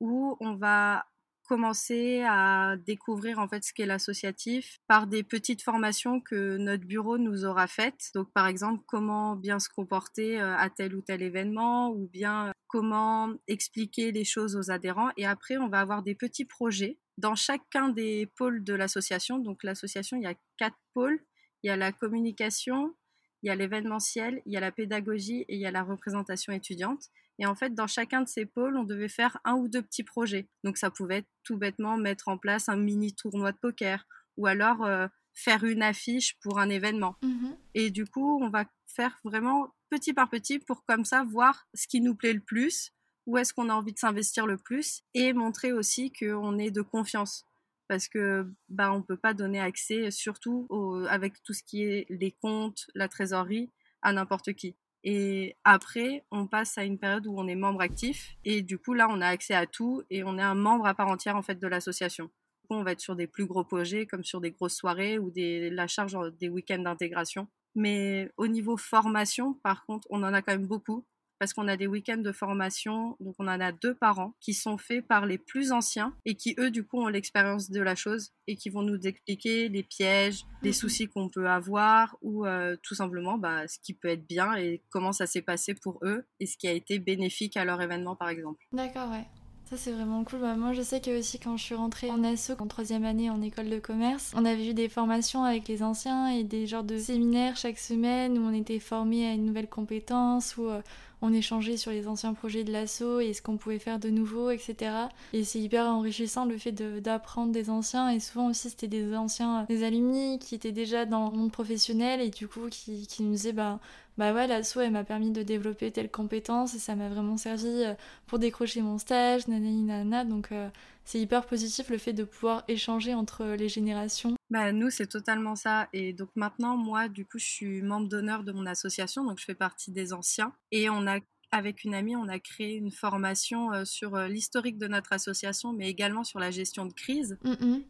où 0.01 0.37
on 0.41 0.55
va 0.57 1.07
commencer 1.51 2.23
à 2.29 2.77
découvrir 2.77 3.41
en 3.41 3.49
fait 3.49 3.65
ce 3.65 3.73
qu'est 3.73 3.85
l'associatif 3.85 4.79
par 4.87 5.09
des 5.09 5.25
petites 5.25 5.63
formations 5.63 6.21
que 6.21 6.57
notre 6.59 6.85
bureau 6.85 7.19
nous 7.19 7.45
aura 7.45 7.67
faites. 7.67 8.11
Donc 8.15 8.33
par 8.33 8.47
exemple 8.47 8.85
comment 8.87 9.35
bien 9.35 9.59
se 9.59 9.69
comporter 9.69 10.41
euh, 10.41 10.57
à 10.57 10.71
tel 10.71 10.95
ou 10.95 11.03
tel 11.03 11.23
événement 11.23 11.91
ou 11.91 12.07
bien 12.07 12.47
euh, 12.47 12.53
comment 12.69 13.35
expliquer 13.49 14.13
les 14.13 14.23
choses 14.23 14.55
aux 14.55 14.71
adhérents 14.71 15.11
et 15.17 15.27
après 15.27 15.57
on 15.57 15.69
va 15.69 15.81
avoir 15.81 16.05
des 16.05 16.15
petits 16.15 16.45
projets 16.45 16.99
dans 17.19 17.35
chacun 17.35 17.89
des 17.89 18.29
pôles 18.37 18.63
de 18.63 18.75
l'association. 18.75 19.41
Donc 19.41 19.65
l'association, 19.65 20.17
il 20.19 20.23
y 20.23 20.29
a 20.29 20.35
quatre 20.57 20.79
pôles. 20.95 21.19
Il 21.65 21.67
y 21.67 21.71
a 21.71 21.77
la 21.77 21.91
communication, 21.91 22.95
il 23.43 23.49
y 23.49 23.51
a 23.51 23.57
l'événementiel, 23.57 24.41
il 24.47 24.53
y 24.53 24.57
a 24.57 24.61
la 24.61 24.71
pédagogie 24.71 25.45
et 25.49 25.57
il 25.57 25.61
y 25.61 25.67
a 25.67 25.73
la 25.73 25.83
représentation 25.83 26.53
étudiante. 26.53 27.03
Et 27.41 27.47
en 27.47 27.55
fait, 27.55 27.75
dans 27.75 27.87
chacun 27.87 28.21
de 28.21 28.29
ces 28.29 28.45
pôles, 28.45 28.77
on 28.77 28.85
devait 28.85 29.09
faire 29.09 29.39
un 29.45 29.55
ou 29.55 29.67
deux 29.67 29.83
petits 29.83 30.05
projets. 30.05 30.47
Donc 30.63 30.77
ça 30.77 30.91
pouvait 30.91 31.19
être 31.19 31.29
tout 31.43 31.57
bêtement 31.57 31.97
mettre 31.97 32.29
en 32.29 32.37
place 32.37 32.69
un 32.69 32.77
mini 32.77 33.15
tournoi 33.15 33.51
de 33.53 33.57
poker 33.57 34.07
ou 34.37 34.47
alors 34.47 34.85
euh, 34.85 35.09
faire 35.33 35.65
une 35.65 35.83
affiche 35.83 36.39
pour 36.43 36.59
un 36.59 36.69
événement. 36.69 37.17
Mmh 37.23 37.49
et 37.75 37.91
du 37.91 38.05
coup, 38.05 38.43
on 38.43 38.51
va 38.51 38.65
faire 38.87 39.21
vraiment 39.23 39.73
petit 39.91 40.13
par 40.13 40.29
petit 40.29 40.59
pour 40.59 40.85
comme 40.85 41.05
ça 41.05 41.23
voir 41.23 41.69
ce 41.73 41.87
qui 41.87 42.01
nous 42.01 42.17
plaît 42.17 42.33
le 42.33 42.41
plus, 42.41 42.91
où 43.27 43.39
est-ce 43.39 43.55
qu'on 43.55 43.69
a 43.69 43.75
envie 43.75 43.93
de 43.93 43.99
s'investir 43.99 44.45
le 44.45 44.57
plus 44.57 45.03
et 45.15 45.33
montrer 45.33 45.73
aussi 45.73 46.13
qu'on 46.13 46.59
est 46.59 46.73
de 46.73 46.83
confiance 46.83 47.45
parce 47.87 48.09
que 48.09 48.49
bah 48.69 48.93
on 48.93 49.03
peut 49.03 49.17
pas 49.17 49.35
donner 49.35 49.61
accès 49.61 50.11
surtout 50.13 50.69
avec 51.09 51.43
tout 51.43 51.53
ce 51.53 51.63
qui 51.63 51.83
est 51.83 52.07
les 52.09 52.31
comptes, 52.31 52.87
la 52.95 53.09
trésorerie 53.09 53.71
à 54.03 54.13
n'importe 54.13 54.53
qui. 54.53 54.77
Et 55.03 55.57
après, 55.65 56.25
on 56.31 56.47
passe 56.47 56.77
à 56.77 56.85
une 56.85 56.99
période 56.99 57.27
où 57.27 57.35
on 57.39 57.49
est 57.49 57.55
membre 57.55 57.81
actif. 57.81 58.37
Et 58.45 58.63
du 58.63 58.79
coup, 58.79 58.93
là, 58.93 59.09
on 59.11 59.21
a 59.21 59.27
accès 59.27 59.55
à 59.55 59.67
tout 59.67 60.03
et 60.11 60.25
on 60.25 60.39
est 60.39 60.43
un 60.43 60.55
membre 60.55 60.87
à 60.87 60.95
part 60.95 61.09
entière 61.09 61.37
en 61.37 61.43
fait 61.43 61.59
de 61.59 61.67
l'association. 61.67 62.31
On 62.69 62.85
va 62.85 62.93
être 62.93 63.01
sur 63.01 63.17
des 63.17 63.27
plus 63.27 63.47
gros 63.47 63.65
projets, 63.65 64.07
comme 64.07 64.23
sur 64.23 64.41
des 64.41 64.53
grosses 64.53 64.77
soirées 64.77 65.19
ou 65.19 65.31
des, 65.31 65.71
la 65.71 65.89
charge 65.89 66.17
des 66.39 66.49
week-ends 66.49 66.79
d'intégration. 66.79 67.49
Mais 67.75 68.31
au 68.37 68.47
niveau 68.47 68.77
formation, 68.77 69.55
par 69.55 69.85
contre, 69.87 70.07
on 70.11 70.23
en 70.23 70.33
a 70.33 70.43
quand 70.43 70.53
même 70.53 70.67
beaucoup 70.67 71.05
parce 71.41 71.55
qu'on 71.55 71.67
a 71.69 71.77
des 71.77 71.87
week-ends 71.87 72.19
de 72.19 72.33
formation, 72.33 73.17
donc 73.19 73.35
on 73.39 73.49
en 73.49 73.61
a 73.61 73.73
deux 73.73 73.95
par 73.95 74.19
an, 74.19 74.35
qui 74.41 74.53
sont 74.53 74.77
faits 74.77 75.09
par 75.09 75.25
les 75.25 75.39
plus 75.39 75.73
anciens 75.73 76.15
et 76.27 76.35
qui, 76.35 76.55
eux, 76.59 76.71
du 76.71 76.85
coup, 76.85 77.01
ont 77.01 77.09
l'expérience 77.09 77.71
de 77.71 77.81
la 77.81 77.95
chose 77.95 78.33
et 78.47 78.57
qui 78.57 78.69
vont 78.69 78.83
nous 78.83 79.01
expliquer 79.07 79.71
les 79.71 79.83
pièges, 79.83 80.45
les 80.63 80.71
mhm. 80.71 80.75
soucis 80.75 81.09
qu'on 81.09 81.31
peut 81.31 81.49
avoir 81.49 82.17
ou 82.21 82.47
euh, 82.47 82.77
tout 82.83 82.95
simplement 82.95 83.39
bah, 83.39 83.67
ce 83.67 83.79
qui 83.83 83.95
peut 83.95 84.09
être 84.09 84.27
bien 84.27 84.55
et 84.55 84.83
comment 84.91 85.13
ça 85.13 85.27
s'est 85.27 85.43
passé 85.43 85.75
pour 85.75 85.99
eux 86.03 86.27
et 86.41 86.47
ce 86.47 86.59
qui 86.59 86.69
a 86.69 86.73
été 86.73 86.99
bénéfique 86.99 87.57
à 87.57 87.65
leur 87.65 87.81
événement, 87.81 88.17
par 88.17 88.29
exemple. 88.29 88.63
D'accord, 88.73 89.11
ouais. 89.11 89.25
Ça 89.71 89.77
c'est 89.77 89.93
vraiment 89.93 90.25
cool. 90.25 90.41
Bah, 90.41 90.57
moi 90.57 90.73
je 90.73 90.83
sais 90.83 91.01
que 91.01 91.17
aussi 91.21 91.39
quand 91.39 91.57
je 91.57 91.63
suis 91.63 91.77
rentrée 91.77 92.11
en 92.11 92.25
ASSO 92.25 92.55
en 92.59 92.67
troisième 92.67 93.05
année 93.05 93.31
en 93.31 93.41
école 93.41 93.69
de 93.69 93.79
commerce, 93.79 94.33
on 94.35 94.45
avait 94.45 94.71
eu 94.71 94.75
des 94.75 94.89
formations 94.89 95.45
avec 95.45 95.69
les 95.69 95.85
anciens 95.85 96.27
et 96.27 96.43
des 96.43 96.67
genres 96.67 96.83
de 96.83 96.99
séminaires 96.99 97.57
chaque 97.57 97.79
semaine 97.79 98.37
où 98.37 98.43
on 98.43 98.53
était 98.53 98.81
formés 98.81 99.29
à 99.29 99.33
une 99.33 99.47
nouvelle 99.47 99.69
compétence 99.69 100.57
ou 100.57 100.65
euh, 100.65 100.83
on 101.23 101.33
échangeait 101.33 101.77
sur 101.77 101.93
les 101.93 102.09
anciens 102.09 102.35
projets 102.35 102.65
de 102.65 102.73
l'assaut 102.73 103.21
et 103.21 103.33
ce 103.33 103.43
qu'on 103.43 103.59
pouvait 103.59 103.79
faire 103.79 104.01
de 104.01 104.11
nouveau, 104.11 104.51
etc. 104.51 104.91
Et 105.33 105.45
c'est 105.45 105.61
hyper 105.61 105.87
enrichissant 105.87 106.47
le 106.47 106.59
fait 106.59 106.73
d'apprendre 106.73 107.53
des 107.53 107.71
anciens 107.71 108.11
et 108.11 108.19
souvent 108.19 108.49
aussi 108.49 108.71
c'était 108.71 108.89
des 108.89 109.15
anciens, 109.15 109.67
des 109.69 109.85
alumni 109.85 110.41
qui 110.41 110.57
étaient 110.57 110.73
déjà 110.73 111.07
dans 111.07 111.31
le 111.31 111.37
monde 111.37 111.53
professionnel 111.53 112.21
et 112.21 112.31
du 112.31 112.49
coup 112.49 112.69
qui, 112.71 113.07
qui 113.07 113.23
nous 113.23 113.33
disaient 113.33 113.53
bah 113.53 113.79
bah 114.21 114.35
ouais, 114.35 114.47
l'assaut, 114.47 114.83
elle 114.83 114.91
m'a 114.91 115.03
permis 115.03 115.31
de 115.31 115.43
développer 115.43 115.91
telle 115.91 116.11
compétence 116.11 116.75
et 116.75 116.79
ça 116.79 116.95
m'a 116.95 117.09
vraiment 117.09 117.39
servi 117.39 117.85
euh, 117.85 117.95
pour 118.27 118.39
décrocher 118.39 118.83
mon 118.83 118.99
stage, 118.99 119.49
nanani 119.49 119.83
nanana. 119.83 120.27
Donc 120.27 120.53
euh, 120.53 120.69
c'est 121.07 121.19
hyper 121.19 121.47
positif 121.47 121.89
le 121.89 121.97
fait 121.97 122.13
de 122.13 122.25
pouvoir 122.25 122.63
échanger 122.69 123.15
entre 123.15 123.47
les 123.47 123.71
générations. 123.71 124.35
Bah 124.51 124.73
nous, 124.73 124.91
c'est 124.91 125.07
totalement 125.07 125.57
ça. 125.57 125.89
Et 125.95 126.13
donc 126.13 126.29
maintenant, 126.35 126.77
moi, 126.77 127.09
du 127.09 127.25
coup, 127.25 127.39
je 127.39 127.47
suis 127.47 127.81
membre 127.81 128.11
d'honneur 128.11 128.45
de 128.45 128.53
mon 128.53 128.67
association, 128.67 129.25
donc 129.25 129.39
je 129.39 129.45
fais 129.47 129.55
partie 129.55 129.91
des 129.91 130.13
anciens. 130.13 130.53
Et 130.71 130.91
on 130.91 131.07
a 131.07 131.21
avec 131.51 131.85
une 131.85 131.95
amie, 131.95 132.15
on 132.15 132.29
a 132.29 132.39
créé 132.39 132.75
une 132.75 132.91
formation 132.91 133.73
euh, 133.73 133.87
sur 133.87 134.19
l'historique 134.19 134.77
de 134.77 134.87
notre 134.87 135.15
association, 135.15 135.73
mais 135.73 135.89
également 135.89 136.25
sur 136.25 136.41
la 136.41 136.51
gestion 136.51 136.85
de 136.85 136.93
crise, 136.93 137.39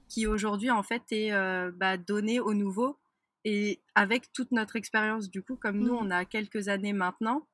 qui 0.07 0.29
aujourd'hui 0.29 0.71
en 0.71 0.85
fait 0.85 1.03
est 1.11 1.33
bah, 1.73 1.97
donnée 1.97 2.39
aux 2.39 2.55
nouveaux 2.55 3.00
et 3.45 3.81
avec 3.95 4.33
toute 4.33 4.53
notre 4.53 4.77
expérience, 4.77 5.31
du 5.31 5.43
coup, 5.43 5.57
comme 5.57 5.79
nous, 5.79 5.95
mmh. 5.95 6.07
on 6.07 6.11
a 6.11 6.25
quelques 6.25 6.69
années 6.69 6.93
maintenant, 6.93 7.47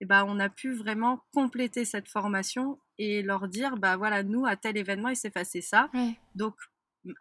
eh 0.00 0.04
ben, 0.04 0.24
on 0.26 0.40
a 0.40 0.48
pu 0.48 0.74
vraiment 0.74 1.22
compléter 1.32 1.84
cette 1.84 2.08
formation 2.08 2.78
et 2.98 3.22
leur 3.22 3.48
dire, 3.48 3.76
bah 3.76 3.96
voilà, 3.96 4.22
nous, 4.22 4.44
à 4.46 4.56
tel 4.56 4.76
événement, 4.76 5.08
il 5.08 5.16
s'est 5.16 5.30
passé 5.30 5.60
ça. 5.62 5.90
Donc, 6.34 6.56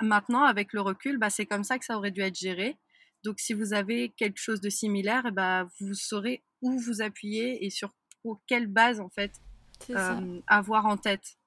maintenant, 0.01 0.43
avec 0.43 0.73
le 0.73 0.81
recul, 0.81 1.17
bah, 1.17 1.29
c'est 1.29 1.45
comme 1.45 1.63
ça 1.63 1.77
que 1.77 1.85
ça 1.85 1.95
aurait 1.95 2.11
dû 2.11 2.21
être 2.21 2.37
géré. 2.37 2.77
Donc, 3.23 3.39
si 3.39 3.53
vous 3.53 3.73
avez 3.73 4.09
quelque 4.09 4.39
chose 4.39 4.61
de 4.61 4.69
similaire, 4.69 5.25
eh 5.27 5.31
ben, 5.31 5.69
vous 5.79 5.93
saurez 5.93 6.43
où 6.61 6.79
vous 6.79 7.01
appuyer 7.03 7.63
et 7.63 7.69
sur 7.69 7.93
quelle 8.47 8.67
base, 8.67 8.99
en 8.99 9.09
fait, 9.09 9.31
euh, 9.91 10.41
avoir 10.47 10.87
en 10.87 10.97
tête. 10.97 11.37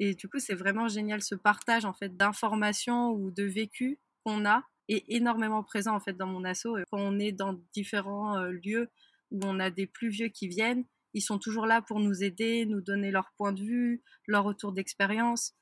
Et 0.00 0.14
du 0.14 0.28
coup, 0.28 0.38
c'est 0.38 0.54
vraiment 0.54 0.88
génial 0.88 1.22
ce 1.22 1.34
partage, 1.34 1.86
en 1.86 1.94
fait, 1.94 2.14
d'informations 2.14 3.10
ou 3.10 3.30
de 3.30 3.44
vécu 3.44 3.98
qu'on 4.24 4.44
a 4.44 4.64
est 4.88 5.04
énormément 5.08 5.62
présent 5.62 5.94
en 5.94 6.00
fait 6.00 6.14
dans 6.14 6.26
mon 6.26 6.44
asso. 6.44 6.66
Quand 6.90 6.98
on 6.98 7.18
est 7.18 7.32
dans 7.32 7.60
différents 7.72 8.38
euh, 8.38 8.52
lieux 8.52 8.90
où 9.30 9.40
on 9.44 9.58
a 9.58 9.70
des 9.70 9.86
plus 9.86 10.08
vieux 10.08 10.28
qui 10.28 10.48
viennent, 10.48 10.84
ils 11.14 11.22
sont 11.22 11.38
toujours 11.38 11.66
là 11.66 11.80
pour 11.80 12.00
nous 12.00 12.22
aider, 12.22 12.66
nous 12.66 12.80
donner 12.80 13.10
leur 13.10 13.32
point 13.36 13.52
de 13.52 13.62
vue, 13.62 14.02
leur 14.26 14.44
retour 14.44 14.72
d'expérience. 14.72 15.54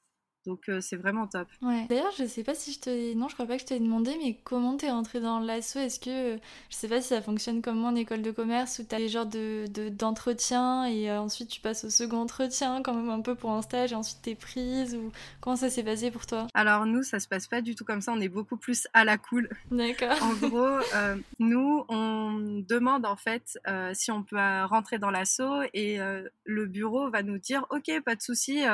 Donc 0.46 0.68
euh, 0.68 0.80
c'est 0.80 0.96
vraiment 0.96 1.26
top. 1.26 1.46
Ouais. 1.60 1.86
D'ailleurs, 1.88 2.12
je 2.18 2.24
sais 2.24 2.42
pas 2.42 2.54
si 2.54 2.72
je 2.72 2.80
te 2.80 3.14
non, 3.14 3.28
je 3.28 3.34
crois 3.34 3.46
pas 3.46 3.56
que 3.56 3.62
je 3.62 3.66
t'ai 3.66 3.78
demandé 3.78 4.16
mais 4.22 4.36
comment 4.42 4.76
t'es 4.76 4.90
rentrée 4.90 5.20
dans 5.20 5.38
l'assaut 5.38 5.78
Est-ce 5.78 6.00
que 6.00 6.40
je 6.68 6.76
sais 6.76 6.88
pas 6.88 7.00
si 7.00 7.08
ça 7.08 7.22
fonctionne 7.22 7.62
comme 7.62 7.78
moi 7.78 7.90
en 7.90 7.94
école 7.94 8.22
de 8.22 8.32
commerce 8.32 8.80
où 8.80 8.84
t'as 8.84 8.98
des 8.98 9.08
genres 9.08 9.26
de 9.26 9.66
d'entretien 9.90 10.84
et 10.86 11.10
euh, 11.10 11.20
ensuite 11.20 11.48
tu 11.48 11.60
passes 11.60 11.84
au 11.84 11.90
second 11.90 12.18
entretien 12.18 12.82
quand 12.82 12.94
même 12.94 13.10
un 13.10 13.20
peu 13.20 13.36
pour 13.36 13.52
un 13.52 13.62
stage 13.62 13.92
et 13.92 13.94
ensuite 13.94 14.18
t'es 14.22 14.34
prise 14.34 14.96
ou 14.96 15.12
comment 15.40 15.56
ça 15.56 15.70
s'est 15.70 15.84
passé 15.84 16.10
pour 16.10 16.26
toi? 16.26 16.48
Alors 16.54 16.86
nous, 16.86 17.04
ça 17.04 17.20
se 17.20 17.28
passe 17.28 17.46
pas 17.46 17.60
du 17.60 17.76
tout 17.76 17.84
comme 17.84 18.00
ça, 18.00 18.12
on 18.12 18.20
est 18.20 18.28
beaucoup 18.28 18.56
plus 18.56 18.88
à 18.94 19.04
la 19.04 19.18
cool. 19.18 19.48
D'accord. 19.70 20.16
en 20.22 20.34
gros, 20.34 20.80
euh, 20.94 21.16
nous 21.38 21.84
on 21.88 22.62
demande 22.68 23.06
en 23.06 23.16
fait 23.16 23.58
si 23.92 24.10
on 24.10 24.24
peut 24.24 24.36
rentrer 24.64 24.98
dans 24.98 25.10
l'assaut 25.10 25.62
et 25.72 25.98
le 26.44 26.66
bureau 26.66 27.10
va 27.10 27.22
nous 27.22 27.38
dire 27.38 27.64
OK, 27.70 27.90
pas 28.04 28.16
de 28.16 28.22
souci 28.22 28.64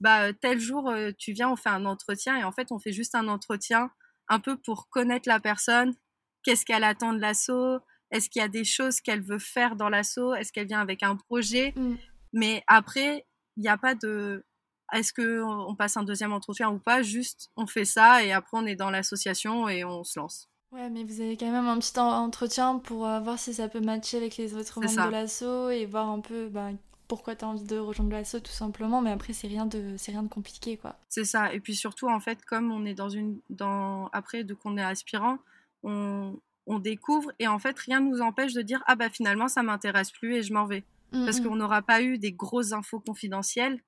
bah 0.00 0.32
tel 0.32 0.60
jour 0.60 0.90
euh, 0.90 1.10
tu 1.18 1.32
viens, 1.32 1.50
on 1.50 1.56
fait 1.56 1.70
un 1.70 1.84
entretien 1.84 2.36
et 2.36 2.44
en 2.44 2.52
fait 2.52 2.72
on 2.72 2.78
fait 2.78 2.92
juste 2.92 3.14
un 3.14 3.28
entretien 3.28 3.90
un 4.28 4.40
peu 4.40 4.56
pour 4.56 4.88
connaître 4.88 5.28
la 5.28 5.40
personne, 5.40 5.94
qu'est-ce 6.42 6.64
qu'elle 6.64 6.84
attend 6.84 7.12
de 7.12 7.20
l'assaut, 7.20 7.78
est-ce 8.10 8.28
qu'il 8.28 8.40
y 8.40 8.44
a 8.44 8.48
des 8.48 8.64
choses 8.64 9.00
qu'elle 9.00 9.22
veut 9.22 9.38
faire 9.38 9.76
dans 9.76 9.88
l'assaut, 9.88 10.34
est-ce 10.34 10.52
qu'elle 10.52 10.66
vient 10.66 10.80
avec 10.80 11.02
un 11.02 11.16
projet, 11.16 11.72
mmh. 11.76 11.94
mais 12.32 12.62
après 12.66 13.26
il 13.56 13.62
n'y 13.62 13.68
a 13.68 13.78
pas 13.78 13.94
de 13.94 14.44
est-ce 14.92 15.12
que 15.12 15.42
on 15.42 15.74
passe 15.74 15.96
un 15.96 16.02
deuxième 16.02 16.32
entretien 16.32 16.70
ou 16.70 16.78
pas, 16.78 17.02
juste 17.02 17.50
on 17.56 17.66
fait 17.66 17.84
ça 17.84 18.24
et 18.24 18.32
après 18.32 18.58
on 18.58 18.66
est 18.66 18.76
dans 18.76 18.90
l'association 18.90 19.68
et 19.68 19.84
on 19.84 20.04
se 20.04 20.18
lance. 20.18 20.48
Ouais, 20.74 20.90
mais 20.90 21.04
vous 21.04 21.20
avez 21.20 21.36
quand 21.36 21.50
même 21.52 21.68
un 21.68 21.78
petit 21.78 21.98
entretien 21.98 22.80
pour 22.80 23.06
euh, 23.06 23.20
voir 23.20 23.38
si 23.38 23.54
ça 23.54 23.68
peut 23.68 23.80
matcher 23.80 24.16
avec 24.16 24.36
les 24.36 24.54
autres 24.54 24.80
membres 24.80 25.06
de 25.06 25.12
l'assaut 25.12 25.70
et 25.70 25.86
voir 25.86 26.08
un 26.08 26.18
peu 26.18 26.48
bah, 26.48 26.70
pourquoi 27.08 27.36
tu 27.36 27.44
as 27.44 27.48
envie 27.48 27.64
de 27.64 27.78
rejoindre 27.78 28.12
l'assaut 28.12 28.40
tout 28.40 28.52
simplement 28.52 29.00
mais 29.00 29.10
après 29.10 29.32
c'est 29.32 29.48
rien 29.48 29.66
de 29.66 29.94
c'est 29.96 30.12
rien 30.12 30.22
de 30.22 30.28
compliqué 30.28 30.76
quoi. 30.76 30.96
C'est 31.08 31.24
ça. 31.24 31.52
Et 31.52 31.60
puis 31.60 31.74
surtout 31.74 32.08
en 32.08 32.20
fait 32.20 32.44
comme 32.44 32.72
on 32.72 32.84
est 32.84 32.94
dans 32.94 33.08
une 33.08 33.38
dans 33.50 34.08
après 34.12 34.44
de 34.44 34.54
qu'on 34.54 34.76
est 34.76 34.84
aspirant 34.84 35.38
on, 35.82 36.38
on 36.66 36.78
découvre 36.78 37.30
et 37.38 37.48
en 37.48 37.58
fait 37.58 37.78
rien 37.78 38.00
ne 38.00 38.08
nous 38.10 38.20
empêche 38.20 38.54
de 38.54 38.62
dire 38.62 38.82
ah 38.86 38.96
bah 38.96 39.10
finalement 39.10 39.48
ça 39.48 39.62
m'intéresse 39.62 40.10
plus 40.10 40.36
et 40.36 40.42
je 40.42 40.52
m'en 40.52 40.64
vais. 40.64 40.84
Mmh, 41.12 41.24
parce 41.24 41.40
mmh. 41.40 41.44
qu'on 41.44 41.56
n'aura 41.56 41.82
pas 41.82 42.02
eu 42.02 42.18
des 42.18 42.32
grosses 42.32 42.72
infos 42.72 43.00
confidentielles. 43.00 43.80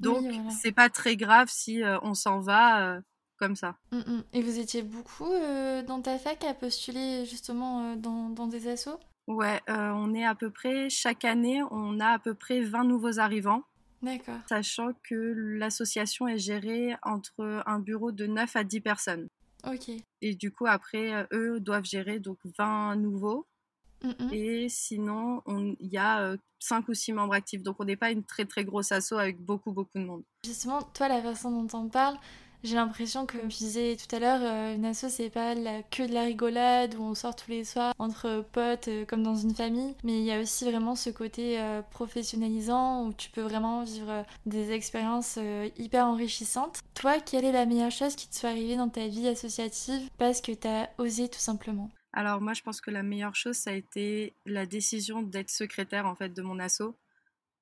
Donc 0.00 0.24
c'est 0.50 0.72
pas 0.72 0.88
très 0.88 1.16
grave 1.16 1.48
si 1.50 1.82
euh, 1.82 1.98
on 2.02 2.14
s'en 2.14 2.38
va 2.38 2.82
euh, 2.82 3.00
comme 3.36 3.56
ça. 3.56 3.76
Mmh, 3.90 4.20
et 4.32 4.42
vous 4.42 4.58
étiez 4.58 4.82
beaucoup 4.82 5.32
euh, 5.32 5.82
dans 5.82 6.00
ta 6.00 6.18
fac 6.18 6.44
à 6.44 6.54
postuler 6.54 7.24
justement 7.24 7.96
dans, 7.96 8.28
dans, 8.28 8.46
des 8.46 8.68
assos? 8.68 8.98
Ouais, 9.28 9.60
euh, 9.68 9.92
on 9.94 10.14
est 10.14 10.24
à 10.24 10.34
peu 10.34 10.50
près, 10.50 10.88
chaque 10.88 11.24
année, 11.24 11.62
on 11.70 12.00
a 12.00 12.08
à 12.08 12.18
peu 12.18 12.32
près 12.32 12.62
20 12.62 12.84
nouveaux 12.84 13.18
arrivants. 13.18 13.62
D'accord. 14.02 14.38
Sachant 14.48 14.92
que 15.04 15.14
l'association 15.14 16.26
est 16.26 16.38
gérée 16.38 16.96
entre 17.02 17.62
un 17.66 17.78
bureau 17.78 18.10
de 18.10 18.26
9 18.26 18.56
à 18.56 18.64
10 18.64 18.80
personnes. 18.80 19.28
Ok. 19.66 19.90
Et 20.22 20.34
du 20.34 20.50
coup, 20.50 20.66
après, 20.66 21.12
euh, 21.12 21.26
eux 21.32 21.60
doivent 21.60 21.84
gérer 21.84 22.20
donc 22.20 22.38
20 22.58 22.96
nouveaux. 22.96 23.46
Et 24.32 24.68
sinon, 24.68 25.42
il 25.48 25.88
y 25.88 25.98
a 25.98 26.36
5 26.60 26.88
euh, 26.88 26.92
ou 26.92 26.94
6 26.94 27.12
membres 27.12 27.34
actifs. 27.34 27.62
Donc, 27.62 27.76
on 27.80 27.84
n'est 27.84 27.96
pas 27.96 28.12
une 28.12 28.22
très 28.22 28.44
très 28.44 28.64
grosse 28.64 28.92
asso 28.92 29.12
avec 29.14 29.40
beaucoup 29.40 29.72
beaucoup 29.72 29.98
de 29.98 30.04
monde. 30.04 30.22
Justement, 30.44 30.82
toi, 30.82 31.08
la 31.08 31.20
façon 31.20 31.50
dont 31.50 31.78
on 31.78 31.88
parle, 31.88 32.16
j'ai 32.64 32.74
l'impression 32.74 33.24
que, 33.24 33.38
comme 33.38 33.50
je 33.50 33.58
disais 33.58 33.96
tout 33.96 34.14
à 34.14 34.18
l'heure, 34.18 34.40
euh, 34.42 34.74
une 34.74 34.84
asso, 34.84 35.06
c'est 35.08 35.30
pas 35.30 35.54
la, 35.54 35.82
que 35.84 36.02
de 36.06 36.12
la 36.12 36.22
rigolade 36.22 36.94
où 36.96 37.02
on 37.02 37.14
sort 37.14 37.36
tous 37.36 37.50
les 37.50 37.64
soirs 37.64 37.94
entre 37.98 38.44
potes 38.52 38.88
euh, 38.88 39.04
comme 39.04 39.22
dans 39.22 39.36
une 39.36 39.54
famille, 39.54 39.94
mais 40.02 40.18
il 40.18 40.24
y 40.24 40.32
a 40.32 40.40
aussi 40.40 40.64
vraiment 40.64 40.96
ce 40.96 41.10
côté 41.10 41.60
euh, 41.60 41.82
professionnalisant 41.82 43.06
où 43.06 43.12
tu 43.12 43.30
peux 43.30 43.42
vraiment 43.42 43.84
vivre 43.84 44.24
des 44.46 44.72
expériences 44.72 45.38
hyper 45.76 46.06
enrichissantes. 46.06 46.80
Toi, 46.94 47.20
quelle 47.20 47.44
est 47.44 47.52
la 47.52 47.66
meilleure 47.66 47.92
chose 47.92 48.16
qui 48.16 48.28
te 48.28 48.34
soit 48.34 48.50
arrivée 48.50 48.76
dans 48.76 48.88
ta 48.88 49.06
vie 49.06 49.28
associative 49.28 50.08
parce 50.18 50.40
que 50.40 50.52
tu 50.52 50.66
as 50.66 50.90
osé 50.98 51.28
tout 51.28 51.38
simplement? 51.38 51.90
Alors 52.12 52.40
moi, 52.40 52.54
je 52.54 52.62
pense 52.62 52.80
que 52.80 52.90
la 52.90 53.02
meilleure 53.02 53.36
chose, 53.36 53.56
ça 53.56 53.70
a 53.70 53.74
été 53.74 54.34
la 54.46 54.66
décision 54.66 55.22
d'être 55.22 55.50
secrétaire 55.50 56.06
en 56.06 56.14
fait 56.14 56.30
de 56.30 56.42
mon 56.42 56.58
asso. 56.58 56.94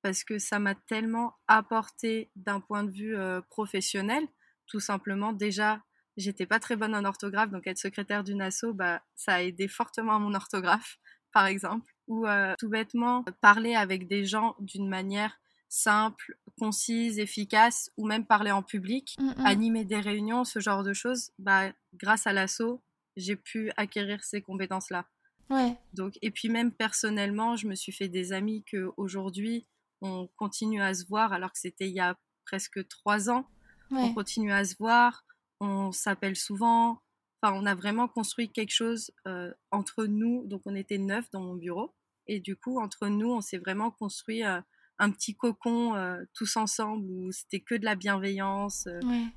Parce 0.01 0.23
que 0.23 0.39
ça 0.39 0.59
m'a 0.59 0.75
tellement 0.75 1.33
apporté 1.47 2.29
d'un 2.35 2.59
point 2.59 2.83
de 2.83 2.91
vue 2.91 3.17
professionnel 3.49 4.27
tout 4.67 4.79
simplement. 4.79 5.33
Déjà, 5.33 5.81
j'étais 6.17 6.45
pas 6.45 6.59
très 6.59 6.75
bonne 6.75 6.95
en 6.95 7.05
orthographe, 7.05 7.51
donc 7.51 7.67
être 7.67 7.77
secrétaire 7.77 8.23
d'une 8.23 8.41
asso, 8.41 8.73
bah, 8.73 9.01
ça 9.15 9.35
a 9.35 9.41
aidé 9.41 9.67
fortement 9.67 10.15
à 10.15 10.19
mon 10.19 10.33
orthographe, 10.33 10.97
par 11.33 11.45
exemple. 11.45 11.93
Ou 12.07 12.25
euh, 12.25 12.53
tout 12.57 12.69
bêtement, 12.69 13.25
parler 13.41 13.75
avec 13.75 14.07
des 14.07 14.25
gens 14.25 14.55
d'une 14.59 14.87
manière 14.87 15.39
simple, 15.69 16.37
concise, 16.57 17.19
efficace, 17.19 17.91
ou 17.97 18.07
même 18.07 18.25
parler 18.25 18.51
en 18.51 18.63
public, 18.63 19.15
mmh, 19.19 19.25
mmh. 19.25 19.45
animer 19.45 19.85
des 19.85 19.99
réunions, 19.99 20.45
ce 20.45 20.59
genre 20.59 20.83
de 20.83 20.93
choses, 20.93 21.31
bah, 21.37 21.71
grâce 21.95 22.25
à 22.25 22.33
l'asso, 22.33 22.81
j'ai 23.17 23.35
pu 23.35 23.71
acquérir 23.75 24.23
ces 24.23 24.41
compétences-là. 24.41 25.05
Ouais. 25.49 25.75
Donc, 25.93 26.17
et 26.21 26.31
puis 26.31 26.49
même 26.49 26.71
personnellement, 26.71 27.55
je 27.55 27.67
me 27.67 27.75
suis 27.75 27.91
fait 27.91 28.07
des 28.07 28.33
amis 28.33 28.63
que 28.63 28.91
aujourd'hui 28.97 29.65
on 30.01 30.27
continue 30.35 30.81
à 30.81 30.93
se 30.93 31.05
voir 31.07 31.33
alors 31.33 31.51
que 31.51 31.59
c'était 31.59 31.87
il 31.87 31.95
y 31.95 31.99
a 31.99 32.17
presque 32.45 32.87
trois 32.87 33.29
ans. 33.29 33.45
On 33.91 34.13
continue 34.13 34.51
à 34.51 34.65
se 34.65 34.75
voir, 34.77 35.25
on 35.59 35.91
s'appelle 35.91 36.35
souvent. 36.35 37.01
Enfin, 37.41 37.55
on 37.55 37.65
a 37.65 37.75
vraiment 37.75 38.07
construit 38.07 38.49
quelque 38.49 38.73
chose 38.73 39.11
euh, 39.27 39.53
entre 39.71 40.05
nous. 40.05 40.45
Donc, 40.47 40.61
on 40.65 40.75
était 40.75 40.97
neuf 40.97 41.29
dans 41.31 41.41
mon 41.41 41.55
bureau. 41.55 41.93
Et 42.25 42.39
du 42.39 42.55
coup, 42.55 42.79
entre 42.79 43.07
nous, 43.07 43.31
on 43.31 43.41
s'est 43.41 43.57
vraiment 43.57 43.91
construit 43.91 44.43
euh, 44.43 44.59
un 44.99 45.11
petit 45.11 45.35
cocon 45.35 45.95
euh, 45.95 46.23
tous 46.33 46.57
ensemble 46.57 47.05
où 47.09 47.31
c'était 47.31 47.59
que 47.59 47.75
de 47.75 47.85
la 47.85 47.95
bienveillance. 47.95 48.87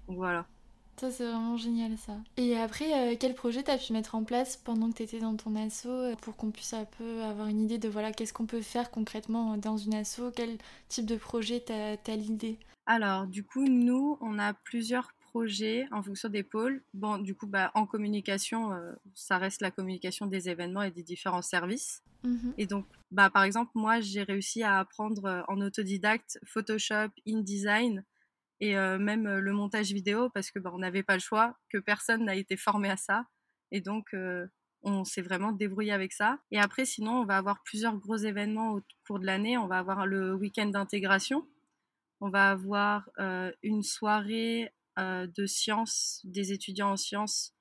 voilà. 0.09 0.47
Ça, 1.01 1.11
c'est 1.11 1.25
vraiment 1.25 1.57
génial, 1.57 1.97
ça. 1.97 2.13
Et 2.37 2.59
après, 2.59 3.17
quel 3.19 3.35
projet 3.35 3.63
t'as 3.63 3.79
pu 3.79 3.95
mettre 3.95 4.15
en 4.15 4.23
place 4.23 4.59
pendant 4.59 4.91
que 4.91 4.99
t'étais 4.99 5.19
dans 5.19 5.35
ton 5.35 5.57
asso 5.57 5.89
pour 6.21 6.37
qu'on 6.37 6.51
puisse 6.51 6.75
un 6.75 6.85
peu 6.85 7.23
avoir 7.23 7.49
une 7.49 7.63
idée 7.63 7.79
de 7.79 7.89
voilà, 7.89 8.13
qu'est-ce 8.13 8.35
qu'on 8.35 8.45
peut 8.45 8.61
faire 8.61 8.91
concrètement 8.91 9.57
dans 9.57 9.79
une 9.79 9.95
asso? 9.95 10.21
Quel 10.37 10.59
type 10.89 11.07
de 11.07 11.17
projet 11.17 11.61
t'as 11.61 11.97
as, 12.07 12.17
l'idée? 12.17 12.59
Alors, 12.85 13.27
du 13.27 13.43
coup, 13.45 13.65
nous, 13.67 14.19
on 14.21 14.39
a 14.39 14.53
plusieurs 14.53 15.15
projets 15.31 15.89
en 15.91 16.03
fonction 16.03 16.29
des 16.29 16.43
pôles. 16.43 16.83
Bon, 16.93 17.17
du 17.17 17.35
coup, 17.35 17.47
bah, 17.47 17.71
en 17.75 17.87
communication, 17.87 18.75
euh, 18.75 18.93
ça 19.15 19.39
reste 19.39 19.63
la 19.63 19.71
communication 19.71 20.27
des 20.27 20.51
événements 20.51 20.83
et 20.83 20.91
des 20.91 21.03
différents 21.03 21.41
services. 21.41 22.03
Mmh 22.25 22.51
et 22.59 22.67
donc, 22.67 22.85
bah, 23.11 23.31
par 23.31 23.45
exemple, 23.45 23.71
moi, 23.75 24.01
j'ai 24.01 24.23
réussi 24.23 24.63
à 24.63 24.79
apprendre 24.79 25.25
euh, 25.25 25.41
en 25.49 25.63
autodidacte 25.63 26.39
Photoshop, 26.45 27.09
InDesign 27.27 28.05
et 28.61 28.77
euh, 28.77 28.99
même 28.99 29.29
le 29.29 29.53
montage 29.53 29.93
vidéo 29.93 30.31
parce 30.31 30.51
que 30.51 30.59
bah, 30.59 30.71
on 30.73 30.79
n'avait 30.79 31.03
pas 31.03 31.15
le 31.15 31.21
choix, 31.21 31.57
que 31.71 31.79
personne 31.79 32.25
n'a 32.25 32.35
été 32.35 32.57
formé 32.57 32.91
à 32.91 32.97
ça. 32.97 33.25
Et 33.73 33.81
donc, 33.81 34.17
on 34.83 35.05
s'est 35.05 35.23
vraiment 35.23 35.53
débrouillé 35.53 35.93
avec 35.93 36.13
ça. 36.13 36.41
Et 36.51 36.59
après, 36.59 36.85
sinon, 36.85 37.21
on 37.21 37.25
va 37.25 37.37
avoir 37.37 37.63
plusieurs 37.63 37.97
gros 37.97 38.17
événements 38.17 38.73
au 38.73 38.81
cours 39.07 39.21
de 39.21 39.27
l'année. 39.27 39.57
On 39.57 39.69
va 39.69 39.79
avoir 39.79 40.07
le 40.07 40.35
week-end 40.35 40.67
d'intégration 40.67 41.47
on 42.21 42.29
va 42.29 42.51
avoir 42.51 43.09
euh, 43.19 43.51
une 43.63 43.83
soirée 43.83 44.71
euh, 44.99 45.27
de 45.27 45.47
sciences, 45.47 46.21
des 46.25 46.53
étudiants 46.53 46.93
en 46.93 46.97
sciences 46.97 47.55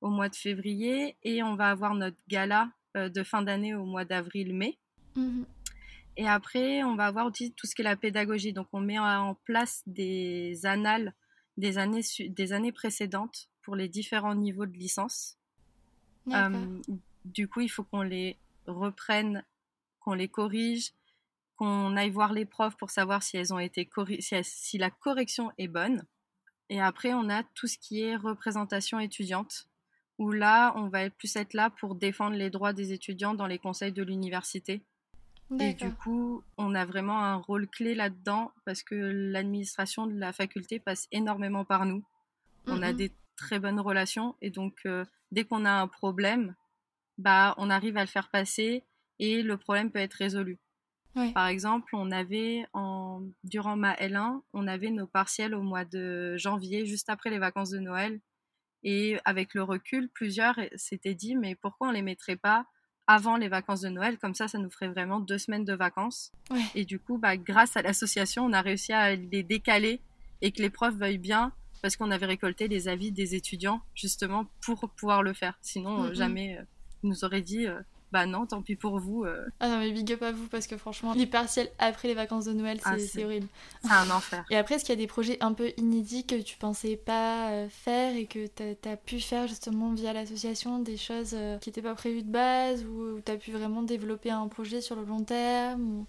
au 0.00 0.10
mois 0.10 0.28
de 0.28 0.36
février 0.36 1.16
et 1.22 1.42
on 1.42 1.56
va 1.56 1.70
avoir 1.70 1.94
notre 1.94 2.18
gala 2.28 2.70
euh, 2.96 3.08
de 3.08 3.22
fin 3.22 3.42
d'année 3.42 3.74
au 3.74 3.84
mois 3.84 4.04
d'avril-mai. 4.04 4.78
Mmh 5.16 5.44
et 6.16 6.28
après, 6.28 6.82
on 6.84 6.94
va 6.94 7.06
avoir 7.06 7.26
aussi 7.26 7.52
tout 7.52 7.66
ce 7.66 7.74
qui 7.74 7.82
est 7.82 7.84
la 7.84 7.96
pédagogie. 7.96 8.52
Donc, 8.52 8.68
on 8.72 8.80
met 8.80 8.98
en 8.98 9.34
place 9.44 9.82
des 9.86 10.64
annales 10.64 11.14
des 11.56 11.78
années, 11.78 12.02
des 12.28 12.52
années 12.52 12.72
précédentes 12.72 13.48
pour 13.62 13.76
les 13.76 13.88
différents 13.88 14.34
niveaux 14.34 14.66
de 14.66 14.76
licence. 14.76 15.38
du 17.24 17.48
coup, 17.48 17.60
il 17.60 17.68
faut 17.68 17.84
qu'on 17.84 18.02
les 18.02 18.38
reprenne, 18.66 19.44
qu'on 20.00 20.14
les 20.14 20.28
corrige, 20.28 20.92
qu'on 21.56 21.96
aille 21.96 22.10
voir 22.10 22.32
les 22.32 22.44
profs 22.44 22.76
pour 22.76 22.90
savoir 22.90 23.22
si 23.22 23.36
elles 23.36 23.52
ont 23.54 23.58
été 23.58 23.88
si, 24.42 24.78
la 24.78 24.90
correction 24.90 25.52
est 25.58 25.68
bonne. 25.68 26.04
Et 26.68 26.80
après, 26.80 27.12
on 27.12 27.28
a 27.28 27.42
tout 27.42 27.66
ce 27.66 27.78
qui 27.78 28.02
est 28.02 28.16
représentation 28.16 28.98
étudiante, 28.98 29.68
où 30.18 30.30
là, 30.30 30.72
on 30.76 30.88
va 30.88 31.08
plus 31.10 31.36
être 31.36 31.54
là 31.54 31.70
pour 31.70 31.94
défendre 31.94 32.36
les 32.36 32.50
droits 32.50 32.72
des 32.72 32.92
étudiants 32.92 33.34
dans 33.34 33.46
les 33.46 33.58
conseils 33.58 33.92
de 33.92 34.02
l'université. 34.02 34.82
Et 35.60 35.74
du 35.74 35.92
coup, 35.92 36.42
on 36.56 36.74
a 36.74 36.86
vraiment 36.86 37.22
un 37.22 37.36
rôle 37.36 37.68
clé 37.68 37.94
là-dedans 37.94 38.52
parce 38.64 38.82
que 38.82 38.94
l'administration 38.94 40.06
de 40.06 40.18
la 40.18 40.32
faculté 40.32 40.78
passe 40.78 41.08
énormément 41.12 41.64
par 41.64 41.84
nous. 41.84 42.02
On 42.66 42.82
a 42.82 42.92
des 42.92 43.12
très 43.36 43.58
bonnes 43.58 43.80
relations 43.80 44.34
et 44.40 44.50
donc 44.50 44.78
euh, 44.86 45.04
dès 45.30 45.44
qu'on 45.44 45.64
a 45.64 45.72
un 45.72 45.88
problème, 45.88 46.54
bah 47.18 47.54
on 47.58 47.70
arrive 47.70 47.96
à 47.96 48.02
le 48.02 48.06
faire 48.06 48.30
passer 48.30 48.84
et 49.18 49.42
le 49.42 49.56
problème 49.56 49.90
peut 49.90 49.98
être 49.98 50.14
résolu. 50.14 50.58
Par 51.34 51.46
exemple, 51.46 51.94
on 51.94 52.10
avait 52.10 52.64
en, 52.72 53.22
durant 53.44 53.76
ma 53.76 53.94
L1, 53.96 54.40
on 54.54 54.66
avait 54.66 54.90
nos 54.90 55.06
partiels 55.06 55.54
au 55.54 55.60
mois 55.60 55.84
de 55.84 56.36
janvier, 56.38 56.86
juste 56.86 57.10
après 57.10 57.28
les 57.28 57.38
vacances 57.38 57.68
de 57.68 57.78
Noël. 57.78 58.20
Et 58.82 59.18
avec 59.26 59.52
le 59.52 59.62
recul, 59.62 60.08
plusieurs 60.08 60.58
s'étaient 60.74 61.14
dit, 61.14 61.36
mais 61.36 61.54
pourquoi 61.54 61.88
on 61.88 61.90
les 61.90 62.02
mettrait 62.02 62.36
pas 62.36 62.66
avant 63.06 63.36
les 63.36 63.48
vacances 63.48 63.80
de 63.80 63.88
Noël 63.88 64.18
Comme 64.18 64.34
ça, 64.34 64.48
ça 64.48 64.58
nous 64.58 64.70
ferait 64.70 64.88
vraiment 64.88 65.20
deux 65.20 65.38
semaines 65.38 65.64
de 65.64 65.74
vacances. 65.74 66.32
Et 66.74 66.84
du 66.84 66.98
coup, 66.98 67.18
bah, 67.18 67.36
grâce 67.36 67.76
à 67.76 67.82
l'association, 67.82 68.44
on 68.44 68.52
a 68.52 68.60
réussi 68.60 68.92
à 68.92 69.14
les 69.14 69.42
décaler 69.42 70.00
et 70.40 70.52
que 70.52 70.62
les 70.62 70.70
profs 70.70 70.94
veuillent 70.94 71.18
bien 71.18 71.52
parce 71.82 71.96
qu'on 71.96 72.10
avait 72.12 72.26
récolté 72.26 72.68
les 72.68 72.86
avis 72.88 73.10
des 73.10 73.34
étudiants 73.34 73.82
justement 73.94 74.46
pour 74.60 74.88
pouvoir 74.90 75.22
le 75.22 75.32
faire. 75.32 75.58
Sinon, 75.62 75.98
mm, 75.98 76.10
mm. 76.10 76.14
jamais 76.14 76.58
ils 77.02 77.08
nous 77.08 77.24
auraient 77.24 77.42
dit 77.42 77.66
bah 78.12 78.26
non, 78.26 78.46
tant 78.46 78.60
pis 78.60 78.76
pour 78.76 79.00
vous. 79.00 79.24
Euh. 79.24 79.46
Ah 79.58 79.68
non, 79.68 79.78
mais 79.78 79.90
big 79.90 80.12
up 80.12 80.22
à 80.22 80.32
vous 80.32 80.46
parce 80.48 80.66
que 80.66 80.76
franchement, 80.76 81.14
les 81.14 81.26
partiels 81.26 81.70
après 81.78 82.08
les 82.08 82.14
vacances 82.14 82.44
de 82.44 82.52
Noël, 82.52 82.78
ah, 82.84 82.98
c'est 82.98 83.24
horrible. 83.24 83.46
C'est 83.82 83.90
un 83.90 84.10
enfer. 84.10 84.44
Et 84.50 84.56
après, 84.56 84.74
est-ce 84.74 84.84
qu'il 84.84 84.94
y 84.94 84.98
a 84.98 85.00
des 85.00 85.06
projets 85.06 85.38
un 85.40 85.54
peu 85.54 85.72
inédits 85.78 86.26
que 86.26 86.40
tu 86.40 86.58
pensais 86.58 86.96
pas 86.96 87.50
euh, 87.50 87.68
faire 87.70 88.14
et 88.14 88.26
que 88.26 88.46
tu 88.46 88.88
as, 88.88 88.96
pu 88.96 89.18
faire 89.18 89.48
justement 89.48 89.94
via 89.94 90.12
l'association, 90.12 90.78
des 90.78 90.98
choses 90.98 91.32
euh, 91.32 91.56
qui 91.58 91.70
n'étaient 91.70 91.80
pas 91.80 91.94
prévues 91.94 92.22
de 92.22 92.30
base 92.30 92.84
ou 92.84 93.20
tu 93.24 93.32
as 93.32 93.36
pu 93.36 93.50
vraiment 93.50 93.82
développer 93.82 94.30
un 94.30 94.46
projet 94.48 94.82
sur 94.82 94.94
le 94.94 95.04
long 95.04 95.24
terme 95.24 96.04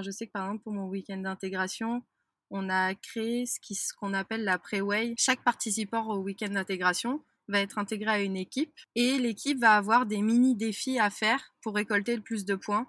Je 0.00 0.10
sais 0.12 0.28
que 0.28 0.32
par 0.32 0.44
exemple, 0.46 0.62
pour 0.62 0.72
mon 0.72 0.86
week-end 0.86 1.18
d'intégration, 1.18 2.02
on 2.50 2.70
a 2.70 2.94
créé 2.94 3.44
ce 3.46 3.92
qu'on 3.98 4.14
appelle 4.14 4.44
la 4.44 4.58
Preway. 4.58 5.14
Chaque 5.18 5.42
participant 5.42 6.06
au 6.06 6.18
week-end 6.18 6.50
d'intégration 6.50 7.20
va 7.48 7.60
être 7.60 7.78
intégré 7.78 8.10
à 8.10 8.22
une 8.22 8.36
équipe 8.36 8.74
et 8.94 9.18
l'équipe 9.18 9.58
va 9.58 9.76
avoir 9.76 10.06
des 10.06 10.22
mini 10.22 10.54
défis 10.54 10.98
à 10.98 11.10
faire 11.10 11.54
pour 11.60 11.74
récolter 11.74 12.16
le 12.16 12.22
plus 12.22 12.44
de 12.44 12.54
points. 12.54 12.88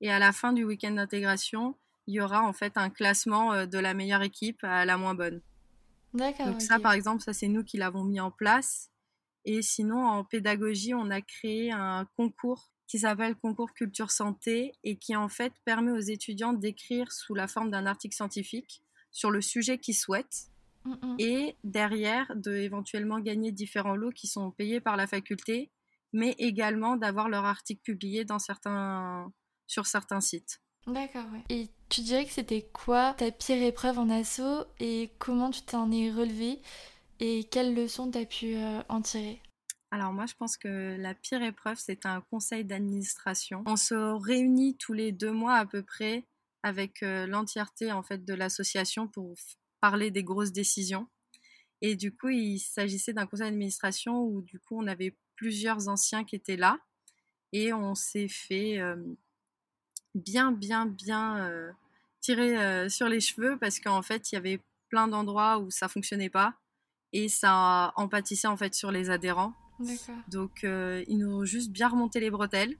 Et 0.00 0.10
à 0.10 0.18
la 0.18 0.32
fin 0.32 0.52
du 0.52 0.64
week-end 0.64 0.92
d'intégration, 0.92 1.76
il 2.06 2.14
y 2.14 2.20
aura 2.20 2.42
en 2.42 2.52
fait 2.52 2.76
un 2.76 2.90
classement 2.90 3.52
euh, 3.52 3.66
de 3.66 3.78
la 3.78 3.94
meilleure 3.94 4.22
équipe 4.22 4.62
à 4.62 4.84
la 4.84 4.96
moins 4.96 5.14
bonne. 5.14 5.40
D'accord. 6.14 6.46
Donc 6.46 6.62
ça, 6.62 6.78
par 6.78 6.92
exemple, 6.92 7.22
ça 7.22 7.32
c'est 7.32 7.48
nous 7.48 7.64
qui 7.64 7.78
l'avons 7.78 8.04
mis 8.04 8.20
en 8.20 8.30
place. 8.30 8.90
Et 9.44 9.62
sinon, 9.62 10.04
en 10.04 10.24
pédagogie, 10.24 10.94
on 10.94 11.10
a 11.10 11.20
créé 11.20 11.70
un 11.72 12.06
concours 12.16 12.70
qui 12.88 12.98
s'appelle 13.00 13.34
Concours 13.34 13.72
Culture 13.74 14.10
Santé 14.10 14.72
et 14.84 14.96
qui 14.96 15.16
en 15.16 15.28
fait 15.28 15.52
permet 15.64 15.90
aux 15.90 16.00
étudiants 16.00 16.52
d'écrire 16.52 17.10
sous 17.12 17.34
la 17.34 17.48
forme 17.48 17.70
d'un 17.70 17.86
article 17.86 18.14
scientifique 18.14 18.82
sur 19.10 19.30
le 19.30 19.40
sujet 19.40 19.78
qu'ils 19.78 19.96
souhaitent 19.96 20.50
et 21.18 21.56
derrière 21.64 22.34
de 22.36 22.52
éventuellement 22.52 23.20
gagner 23.20 23.52
différents 23.52 23.96
lots 23.96 24.10
qui 24.10 24.26
sont 24.26 24.50
payés 24.50 24.80
par 24.80 24.96
la 24.96 25.06
faculté, 25.06 25.70
mais 26.12 26.34
également 26.38 26.96
d'avoir 26.96 27.28
leur 27.28 27.44
article 27.44 27.82
publié 27.82 28.24
dans 28.24 28.38
certains, 28.38 29.32
sur 29.66 29.86
certains 29.86 30.20
sites. 30.20 30.60
D'accord, 30.86 31.24
ouais. 31.32 31.42
Et 31.48 31.68
tu 31.88 32.02
dirais 32.02 32.24
que 32.24 32.32
c'était 32.32 32.68
quoi 32.72 33.14
ta 33.14 33.30
pire 33.30 33.62
épreuve 33.62 33.98
en 33.98 34.08
assaut 34.08 34.64
et 34.78 35.10
comment 35.18 35.50
tu 35.50 35.62
t'en 35.62 35.90
es 35.90 36.10
relevé 36.10 36.60
et 37.18 37.44
quelles 37.44 37.74
leçons 37.74 38.10
tu 38.10 38.18
as 38.18 38.26
pu 38.26 38.56
euh, 38.56 38.82
en 38.88 39.00
tirer? 39.00 39.40
Alors 39.90 40.12
moi, 40.12 40.26
je 40.26 40.34
pense 40.34 40.56
que 40.56 40.96
la 40.98 41.14
pire 41.14 41.42
épreuve, 41.42 41.78
c'est 41.78 42.06
un 42.06 42.20
conseil 42.20 42.64
d'administration. 42.64 43.62
On 43.66 43.76
se 43.76 43.94
réunit 43.94 44.76
tous 44.76 44.92
les 44.92 45.12
deux 45.12 45.32
mois 45.32 45.54
à 45.54 45.66
peu 45.66 45.82
près 45.82 46.26
avec 46.62 47.02
euh, 47.02 47.26
l'entièreté 47.26 47.92
en 47.92 48.02
fait 48.02 48.24
de 48.24 48.34
l'association 48.34 49.06
pour 49.06 49.34
parler 49.90 50.10
des 50.10 50.24
grosses 50.24 50.50
décisions. 50.50 51.06
Et 51.80 51.94
du 51.94 52.10
coup, 52.12 52.28
il 52.28 52.58
s'agissait 52.58 53.12
d'un 53.12 53.24
conseil 53.24 53.46
d'administration 53.46 54.20
où 54.20 54.42
du 54.42 54.58
coup, 54.58 54.76
on 54.82 54.88
avait 54.88 55.14
plusieurs 55.36 55.86
anciens 55.86 56.24
qui 56.24 56.34
étaient 56.34 56.56
là 56.56 56.78
et 57.52 57.72
on 57.72 57.94
s'est 57.94 58.26
fait 58.26 58.80
euh, 58.80 58.96
bien, 60.16 60.50
bien, 60.50 60.86
bien 60.86 61.38
euh, 61.38 61.70
tirer 62.20 62.58
euh, 62.58 62.88
sur 62.88 63.08
les 63.08 63.20
cheveux 63.20 63.56
parce 63.60 63.78
qu'en 63.78 64.02
fait, 64.02 64.32
il 64.32 64.34
y 64.34 64.38
avait 64.38 64.60
plein 64.88 65.06
d'endroits 65.06 65.60
où 65.60 65.70
ça 65.70 65.86
fonctionnait 65.86 66.30
pas 66.30 66.54
et 67.12 67.28
ça 67.28 67.92
empâtissait 67.94 68.48
en 68.48 68.56
fait 68.56 68.74
sur 68.74 68.90
les 68.90 69.08
adhérents. 69.10 69.54
Donc, 70.26 70.64
ils 70.64 71.18
nous 71.18 71.32
ont 71.36 71.44
juste 71.44 71.70
bien 71.70 71.88
remonté 71.88 72.18
les 72.18 72.30
bretelles. 72.30 72.76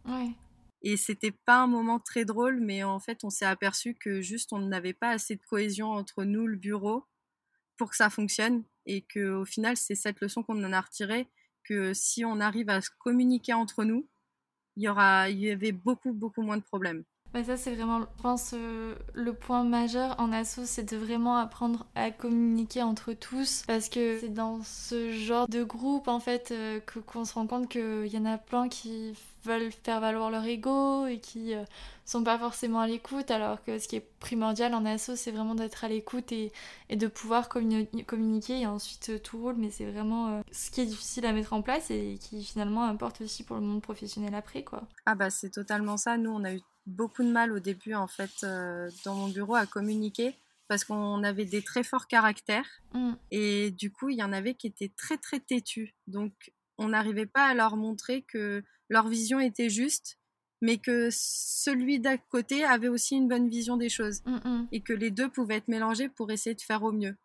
Et 0.82 0.96
c'était 0.96 1.32
pas 1.32 1.58
un 1.62 1.66
moment 1.66 1.98
très 1.98 2.24
drôle, 2.24 2.60
mais 2.60 2.82
en 2.84 3.00
fait, 3.00 3.24
on 3.24 3.30
s'est 3.30 3.46
aperçu 3.46 3.94
que 3.94 4.20
juste 4.20 4.52
on 4.52 4.58
n'avait 4.60 4.92
pas 4.92 5.10
assez 5.10 5.36
de 5.36 5.42
cohésion 5.42 5.90
entre 5.90 6.24
nous, 6.24 6.46
le 6.46 6.56
bureau, 6.56 7.04
pour 7.76 7.90
que 7.90 7.96
ça 7.96 8.10
fonctionne. 8.10 8.64
Et 8.86 9.02
que 9.02 9.34
au 9.34 9.44
final, 9.44 9.76
c'est 9.76 9.94
cette 9.96 10.20
leçon 10.20 10.42
qu'on 10.42 10.62
en 10.64 10.72
a 10.72 10.80
retirée, 10.80 11.28
que 11.64 11.94
si 11.94 12.24
on 12.24 12.40
arrive 12.40 12.70
à 12.70 12.80
se 12.80 12.90
communiquer 12.98 13.54
entre 13.54 13.84
nous, 13.84 14.08
il 14.76 14.84
y 14.84 14.88
aura, 14.88 15.30
il 15.30 15.40
y 15.40 15.50
avait 15.50 15.72
beaucoup, 15.72 16.12
beaucoup 16.12 16.42
moins 16.42 16.58
de 16.58 16.62
problèmes. 16.62 17.04
Bah 17.34 17.44
ça, 17.44 17.56
c'est 17.56 17.74
vraiment, 17.74 18.00
je 18.00 18.22
pense, 18.22 18.54
euh, 18.54 18.94
le 19.12 19.34
point 19.34 19.62
majeur 19.62 20.14
en 20.18 20.32
asso, 20.32 20.60
c'est 20.64 20.90
de 20.90 20.96
vraiment 20.96 21.36
apprendre 21.36 21.86
à 21.94 22.10
communiquer 22.10 22.82
entre 22.82 23.12
tous. 23.12 23.64
Parce 23.66 23.88
que 23.88 24.18
c'est 24.20 24.32
dans 24.32 24.60
ce 24.62 25.12
genre 25.12 25.46
de 25.48 25.62
groupe, 25.62 26.08
en 26.08 26.20
fait, 26.20 26.50
euh, 26.52 26.80
qu'on 27.06 27.24
se 27.24 27.34
rend 27.34 27.46
compte 27.46 27.68
qu'il 27.68 28.06
y 28.06 28.16
en 28.16 28.24
a 28.24 28.38
plein 28.38 28.68
qui 28.68 29.14
veulent 29.44 29.70
faire 29.70 30.00
valoir 30.00 30.30
leur 30.30 30.44
ego 30.44 31.06
et 31.06 31.20
qui 31.20 31.54
euh, 31.54 31.62
sont 32.04 32.24
pas 32.24 32.38
forcément 32.38 32.80
à 32.80 32.86
l'écoute. 32.86 33.30
Alors 33.30 33.62
que 33.62 33.78
ce 33.78 33.86
qui 33.86 33.96
est 33.96 34.08
primordial 34.18 34.74
en 34.74 34.86
asso, 34.86 35.10
c'est 35.16 35.30
vraiment 35.30 35.54
d'être 35.54 35.84
à 35.84 35.88
l'écoute 35.88 36.32
et, 36.32 36.52
et, 36.88 36.96
de 36.96 37.06
pouvoir 37.06 37.50
communiquer. 37.50 38.60
Et 38.60 38.66
ensuite, 38.66 39.22
tout 39.22 39.38
roule. 39.38 39.56
Mais 39.58 39.70
c'est 39.70 39.90
vraiment 39.90 40.42
ce 40.52 40.70
qui 40.70 40.80
est 40.80 40.86
difficile 40.86 41.26
à 41.26 41.32
mettre 41.32 41.52
en 41.52 41.60
place 41.60 41.90
et 41.90 42.18
qui 42.18 42.42
finalement 42.44 42.84
importe 42.84 43.20
aussi 43.20 43.42
pour 43.42 43.56
le 43.56 43.62
monde 43.62 43.82
professionnel 43.82 44.34
après, 44.34 44.62
quoi. 44.62 44.84
Ah 45.04 45.14
bah, 45.14 45.28
c'est 45.28 45.50
totalement 45.50 45.98
ça. 45.98 46.16
Nous, 46.16 46.30
on 46.30 46.44
a 46.44 46.54
eu 46.54 46.62
beaucoup 46.86 47.22
de 47.22 47.30
mal 47.30 47.52
au 47.52 47.58
début 47.58 47.94
en 47.94 48.06
fait 48.06 48.44
euh, 48.44 48.90
dans 49.04 49.14
mon 49.14 49.28
bureau 49.28 49.54
à 49.54 49.66
communiquer 49.66 50.34
parce 50.68 50.84
qu'on 50.84 51.22
avait 51.22 51.44
des 51.44 51.62
très 51.62 51.82
forts 51.82 52.06
caractères 52.06 52.82
mm. 52.94 53.12
et 53.30 53.70
du 53.70 53.92
coup 53.92 54.08
il 54.08 54.18
y 54.18 54.22
en 54.22 54.32
avait 54.32 54.54
qui 54.54 54.68
étaient 54.68 54.92
très 54.96 55.18
très 55.18 55.40
têtus 55.40 55.94
donc 56.06 56.32
on 56.78 56.88
n'arrivait 56.88 57.26
pas 57.26 57.46
à 57.46 57.54
leur 57.54 57.76
montrer 57.76 58.22
que 58.22 58.62
leur 58.88 59.08
vision 59.08 59.40
était 59.40 59.70
juste 59.70 60.18
mais 60.62 60.78
que 60.78 61.08
celui 61.12 62.00
d'à 62.00 62.16
côté 62.16 62.64
avait 62.64 62.88
aussi 62.88 63.16
une 63.16 63.28
bonne 63.28 63.48
vision 63.48 63.76
des 63.76 63.88
choses 63.88 64.22
mm, 64.24 64.48
mm. 64.48 64.68
et 64.72 64.80
que 64.80 64.92
les 64.92 65.10
deux 65.10 65.28
pouvaient 65.28 65.56
être 65.56 65.68
mélangés 65.68 66.08
pour 66.08 66.30
essayer 66.30 66.54
de 66.54 66.60
faire 66.60 66.82
au 66.82 66.92
mieux. 66.92 67.16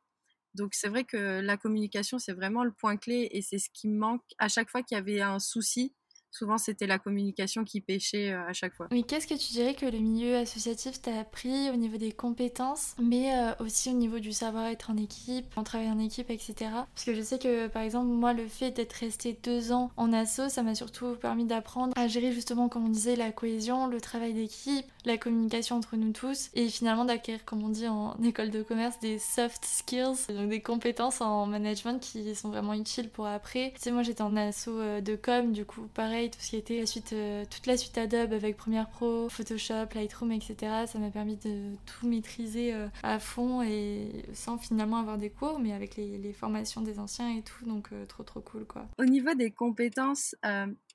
Donc 0.53 0.73
c'est 0.73 0.89
vrai 0.89 1.05
que 1.05 1.39
la 1.39 1.55
communication 1.55 2.19
c'est 2.19 2.33
vraiment 2.33 2.63
le 2.63 2.71
point 2.71 2.97
clé 2.97 3.29
et 3.31 3.41
c'est 3.41 3.57
ce 3.57 3.69
qui 3.73 3.87
manque 3.87 4.23
à 4.37 4.49
chaque 4.49 4.69
fois 4.69 4.83
qu'il 4.83 4.95
y 4.95 4.99
avait 4.99 5.21
un 5.21 5.39
souci 5.39 5.93
souvent 6.31 6.57
c'était 6.57 6.87
la 6.87 6.99
communication 6.99 7.63
qui 7.63 7.81
pêchait 7.81 8.31
euh, 8.31 8.47
à 8.47 8.53
chaque 8.53 8.73
fois. 8.73 8.87
Oui, 8.91 9.03
qu'est-ce 9.03 9.27
que 9.27 9.33
tu 9.33 9.51
dirais 9.51 9.75
que 9.75 9.85
le 9.85 9.99
milieu 9.99 10.37
associatif 10.37 11.01
t'a 11.01 11.19
appris 11.19 11.69
au 11.69 11.75
niveau 11.75 11.97
des 11.97 12.11
compétences, 12.11 12.95
mais 13.01 13.35
euh, 13.35 13.51
aussi 13.59 13.89
au 13.89 13.93
niveau 13.93 14.19
du 14.19 14.31
savoir-être 14.31 14.89
en 14.89 14.97
équipe, 14.97 15.45
en 15.55 15.63
travail 15.63 15.89
en 15.89 15.99
équipe, 15.99 16.29
etc. 16.29 16.53
Parce 16.93 17.05
que 17.05 17.13
je 17.13 17.21
sais 17.21 17.37
que 17.37 17.67
par 17.67 17.83
exemple, 17.83 18.07
moi, 18.07 18.33
le 18.33 18.47
fait 18.47 18.71
d'être 18.71 18.93
resté 18.93 19.37
deux 19.43 19.71
ans 19.71 19.91
en 19.97 20.13
asso, 20.13 20.49
ça 20.49 20.63
m'a 20.63 20.75
surtout 20.75 21.15
permis 21.15 21.45
d'apprendre 21.45 21.93
à 21.97 22.07
gérer 22.07 22.31
justement, 22.31 22.69
comme 22.69 22.85
on 22.85 22.89
disait, 22.89 23.15
la 23.15 23.31
cohésion, 23.31 23.87
le 23.87 23.99
travail 23.99 24.33
d'équipe, 24.33 24.85
la 25.05 25.17
communication 25.17 25.75
entre 25.75 25.97
nous 25.97 26.11
tous, 26.11 26.49
et 26.53 26.69
finalement 26.69 27.05
d'acquérir, 27.05 27.43
comme 27.45 27.63
on 27.63 27.69
dit 27.69 27.87
en 27.87 28.15
école 28.23 28.49
de 28.49 28.63
commerce, 28.63 28.99
des 28.99 29.19
soft 29.19 29.65
skills, 29.65 30.27
donc 30.29 30.49
des 30.49 30.61
compétences 30.61 31.21
en 31.21 31.45
management 31.45 31.99
qui 31.99 32.33
sont 32.35 32.49
vraiment 32.49 32.73
utiles 32.73 33.09
pour 33.09 33.27
après. 33.27 33.71
Tu 33.75 33.81
sais, 33.81 33.91
moi 33.91 34.03
j'étais 34.03 34.21
en 34.21 34.35
asso 34.37 34.69
euh, 34.69 35.01
de 35.01 35.15
com, 35.15 35.51
du 35.51 35.65
coup, 35.65 35.87
pareil 35.93 36.20
tout 36.29 36.39
ce 36.39 36.49
qui 36.49 36.57
était 36.57 36.79
la 36.79 36.85
suite, 36.85 37.13
euh, 37.13 37.45
toute 37.49 37.65
la 37.67 37.77
suite 37.77 37.97
Adobe 37.97 38.33
avec 38.33 38.57
Premiere 38.57 38.89
Pro, 38.89 39.29
Photoshop, 39.29 39.87
Lightroom, 39.95 40.31
etc. 40.31 40.85
Ça 40.87 40.99
m'a 40.99 41.09
permis 41.09 41.37
de 41.37 41.75
tout 41.85 42.07
maîtriser 42.07 42.73
euh, 42.73 42.87
à 43.03 43.19
fond 43.19 43.61
et 43.61 44.23
sans 44.33 44.57
finalement 44.57 44.97
avoir 44.97 45.17
des 45.17 45.29
cours, 45.29 45.59
mais 45.59 45.73
avec 45.73 45.95
les, 45.95 46.33
formations 46.33 46.81
des 46.81 46.99
anciens 46.99 47.37
et 47.37 47.41
tout, 47.41 47.65
donc 47.65 47.89
euh, 47.91 48.05
trop 48.05 48.23
trop 48.23 48.41
cool 48.41 48.65
quoi. 48.65 48.87
Au 48.97 49.05
niveau 49.05 49.33
des 49.33 49.51
compétences, 49.51 50.35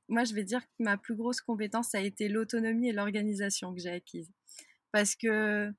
moi 0.08 0.24
je 0.24 0.34
vais 0.34 0.44
dire 0.44 0.62
que 0.62 0.82
ma 0.82 0.96
plus 0.96 1.14
grosse 1.14 1.40
compétence 1.40 1.94
a 1.94 2.00
été 2.00 2.28
l'autonomie 2.28 2.88
et 2.88 2.92
l'organisation 2.92 3.74
que 3.74 3.80
j'ai 3.80 3.90
acquise. 3.90 4.30
Parce 4.92 5.14
que 5.14 5.72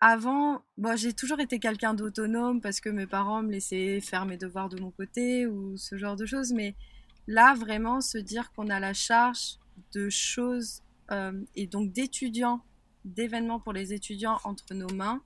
avant, 0.00 0.62
bon, 0.78 0.96
j'ai 0.96 1.12
toujours 1.12 1.38
été 1.38 1.60
quelqu'un 1.60 1.94
d'autonome 1.94 2.60
parce 2.60 2.80
que 2.80 2.88
mes 2.88 3.06
parents 3.06 3.42
me 3.42 3.52
laissaient 3.52 4.00
faire 4.00 4.26
mes 4.26 4.36
devoirs 4.36 4.68
de 4.68 4.80
mon 4.80 4.90
côté 4.90 5.46
ou 5.46 5.76
ce 5.76 5.96
genre 5.96 6.16
de 6.16 6.26
choses, 6.26 6.52
mais 6.52 6.74
Là, 7.26 7.54
vraiment, 7.54 8.00
se 8.00 8.18
dire 8.18 8.52
qu'on 8.52 8.68
a 8.68 8.80
la 8.80 8.94
charge 8.94 9.58
de 9.94 10.08
choses 10.08 10.82
euh, 11.10 11.40
et 11.54 11.66
donc 11.66 11.92
d'étudiants, 11.92 12.64
d'événements 13.04 13.60
pour 13.60 13.72
les 13.72 13.92
étudiants 13.92 14.38
entre 14.44 14.74
nos 14.74 14.92
mains, 14.94 15.22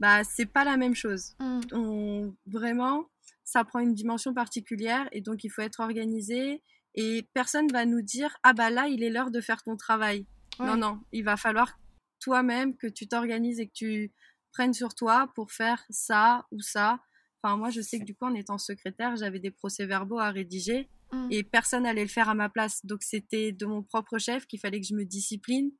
bah, 0.00 0.24
c'est 0.24 0.46
pas 0.46 0.64
la 0.64 0.76
même 0.76 0.94
chose. 0.94 1.34
Mm. 1.40 2.30
vraiment, 2.46 3.08
ça 3.44 3.64
prend 3.64 3.80
une 3.80 3.94
dimension 3.94 4.34
particulière 4.34 5.08
et 5.12 5.20
donc 5.20 5.44
il 5.44 5.50
faut 5.50 5.62
être 5.62 5.80
organisé 5.80 6.62
et 6.94 7.28
personne 7.34 7.70
va 7.70 7.84
nous 7.84 8.02
dire 8.02 8.36
ah 8.42 8.52
bah 8.52 8.70
là 8.70 8.88
il 8.88 9.02
est 9.02 9.10
l'heure 9.10 9.30
de 9.30 9.40
faire 9.40 9.62
ton 9.62 9.76
travail. 9.76 10.26
Non 10.58 10.76
non, 10.76 11.00
il 11.12 11.24
va 11.24 11.36
falloir 11.36 11.78
toi-même 12.20 12.76
que 12.76 12.86
tu 12.86 13.06
t'organises 13.06 13.60
et 13.60 13.66
que 13.66 13.72
tu 13.72 14.12
prennes 14.52 14.72
sur 14.72 14.94
toi 14.94 15.30
pour 15.34 15.52
faire 15.52 15.84
ça 15.90 16.46
ou 16.52 16.60
ça. 16.60 17.00
Enfin 17.42 17.56
moi 17.56 17.70
je 17.70 17.80
sais 17.80 17.98
que 17.98 18.04
du 18.04 18.14
coup 18.14 18.24
en 18.24 18.34
étant 18.34 18.58
secrétaire 18.58 19.16
j'avais 19.16 19.40
des 19.40 19.50
procès-verbaux 19.50 20.18
à 20.18 20.30
rédiger 20.30 20.88
Mm. 21.14 21.28
et 21.30 21.42
personne 21.42 21.84
n'allait 21.84 22.02
le 22.02 22.08
faire 22.08 22.28
à 22.28 22.34
ma 22.34 22.48
place. 22.48 22.84
Donc 22.84 23.02
c'était 23.02 23.52
de 23.52 23.66
mon 23.66 23.82
propre 23.82 24.18
chef 24.18 24.46
qu'il 24.46 24.58
fallait 24.58 24.80
que 24.80 24.86
je 24.86 24.94
me 24.94 25.04
discipline 25.04 25.70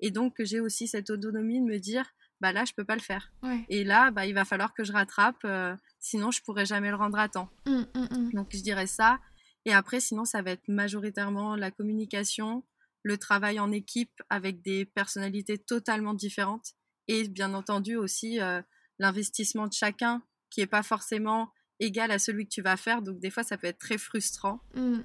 et 0.00 0.10
donc 0.10 0.36
que 0.36 0.44
j'ai 0.44 0.60
aussi 0.60 0.86
cette 0.86 1.10
autonomie 1.10 1.60
de 1.60 1.66
me 1.66 1.78
dire 1.78 2.06
bah 2.40 2.52
là 2.52 2.64
je 2.64 2.72
peux 2.74 2.84
pas 2.84 2.94
le 2.94 3.00
faire. 3.00 3.32
Et 3.68 3.84
là 3.84 4.10
bah 4.10 4.26
il 4.26 4.34
va 4.34 4.44
falloir 4.44 4.72
que 4.74 4.84
je 4.84 4.92
rattrape 4.92 5.44
euh, 5.44 5.74
sinon 5.98 6.30
je 6.30 6.42
pourrais 6.42 6.66
jamais 6.66 6.90
le 6.90 6.96
rendre 6.96 7.18
à 7.18 7.28
temps. 7.28 7.50
Mm, 7.66 7.84
mm, 7.94 8.32
donc 8.32 8.48
je 8.52 8.62
dirais 8.62 8.86
ça 8.86 9.18
et 9.64 9.72
après 9.72 10.00
sinon 10.00 10.24
ça 10.24 10.42
va 10.42 10.52
être 10.52 10.68
majoritairement 10.68 11.56
la 11.56 11.70
communication, 11.70 12.64
le 13.02 13.18
travail 13.18 13.58
en 13.58 13.72
équipe 13.72 14.22
avec 14.30 14.62
des 14.62 14.84
personnalités 14.84 15.58
totalement 15.58 16.14
différentes 16.14 16.74
et 17.08 17.28
bien 17.28 17.52
entendu 17.54 17.96
aussi 17.96 18.40
euh, 18.40 18.62
l'investissement 18.98 19.66
de 19.66 19.72
chacun 19.72 20.22
qui 20.50 20.60
est 20.60 20.66
pas 20.66 20.82
forcément 20.82 21.50
égal 21.80 22.10
à 22.10 22.18
celui 22.18 22.44
que 22.44 22.50
tu 22.50 22.62
vas 22.62 22.76
faire. 22.76 23.02
Donc 23.02 23.18
des 23.18 23.30
fois, 23.30 23.42
ça 23.42 23.56
peut 23.56 23.66
être 23.66 23.78
très 23.78 23.98
frustrant. 23.98 24.60
Mm. 24.74 25.00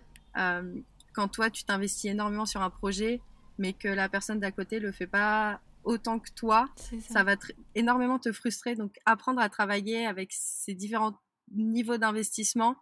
quand 1.13 1.27
toi, 1.27 1.49
tu 1.49 1.63
t'investis 1.63 2.12
énormément 2.12 2.45
sur 2.45 2.62
un 2.62 2.69
projet, 2.69 3.21
mais 3.58 3.73
que 3.73 3.88
la 3.88 4.08
personne 4.08 4.39
d'à 4.39 4.51
côté 4.51 4.79
le 4.79 4.91
fait 4.91 5.08
pas 5.08 5.60
autant 5.84 6.19
que 6.19 6.29
toi, 6.32 6.69
ça. 7.10 7.23
va 7.23 7.36
énormément 7.75 8.19
te 8.19 8.32
frustrer. 8.32 8.75
Donc 8.75 8.97
apprendre 9.05 9.41
à 9.41 9.49
travailler 9.49 10.05
avec 10.05 10.32
ces 10.34 10.73
différents 10.73 11.19
niveaux 11.51 11.97
d'investissement, 11.97 12.75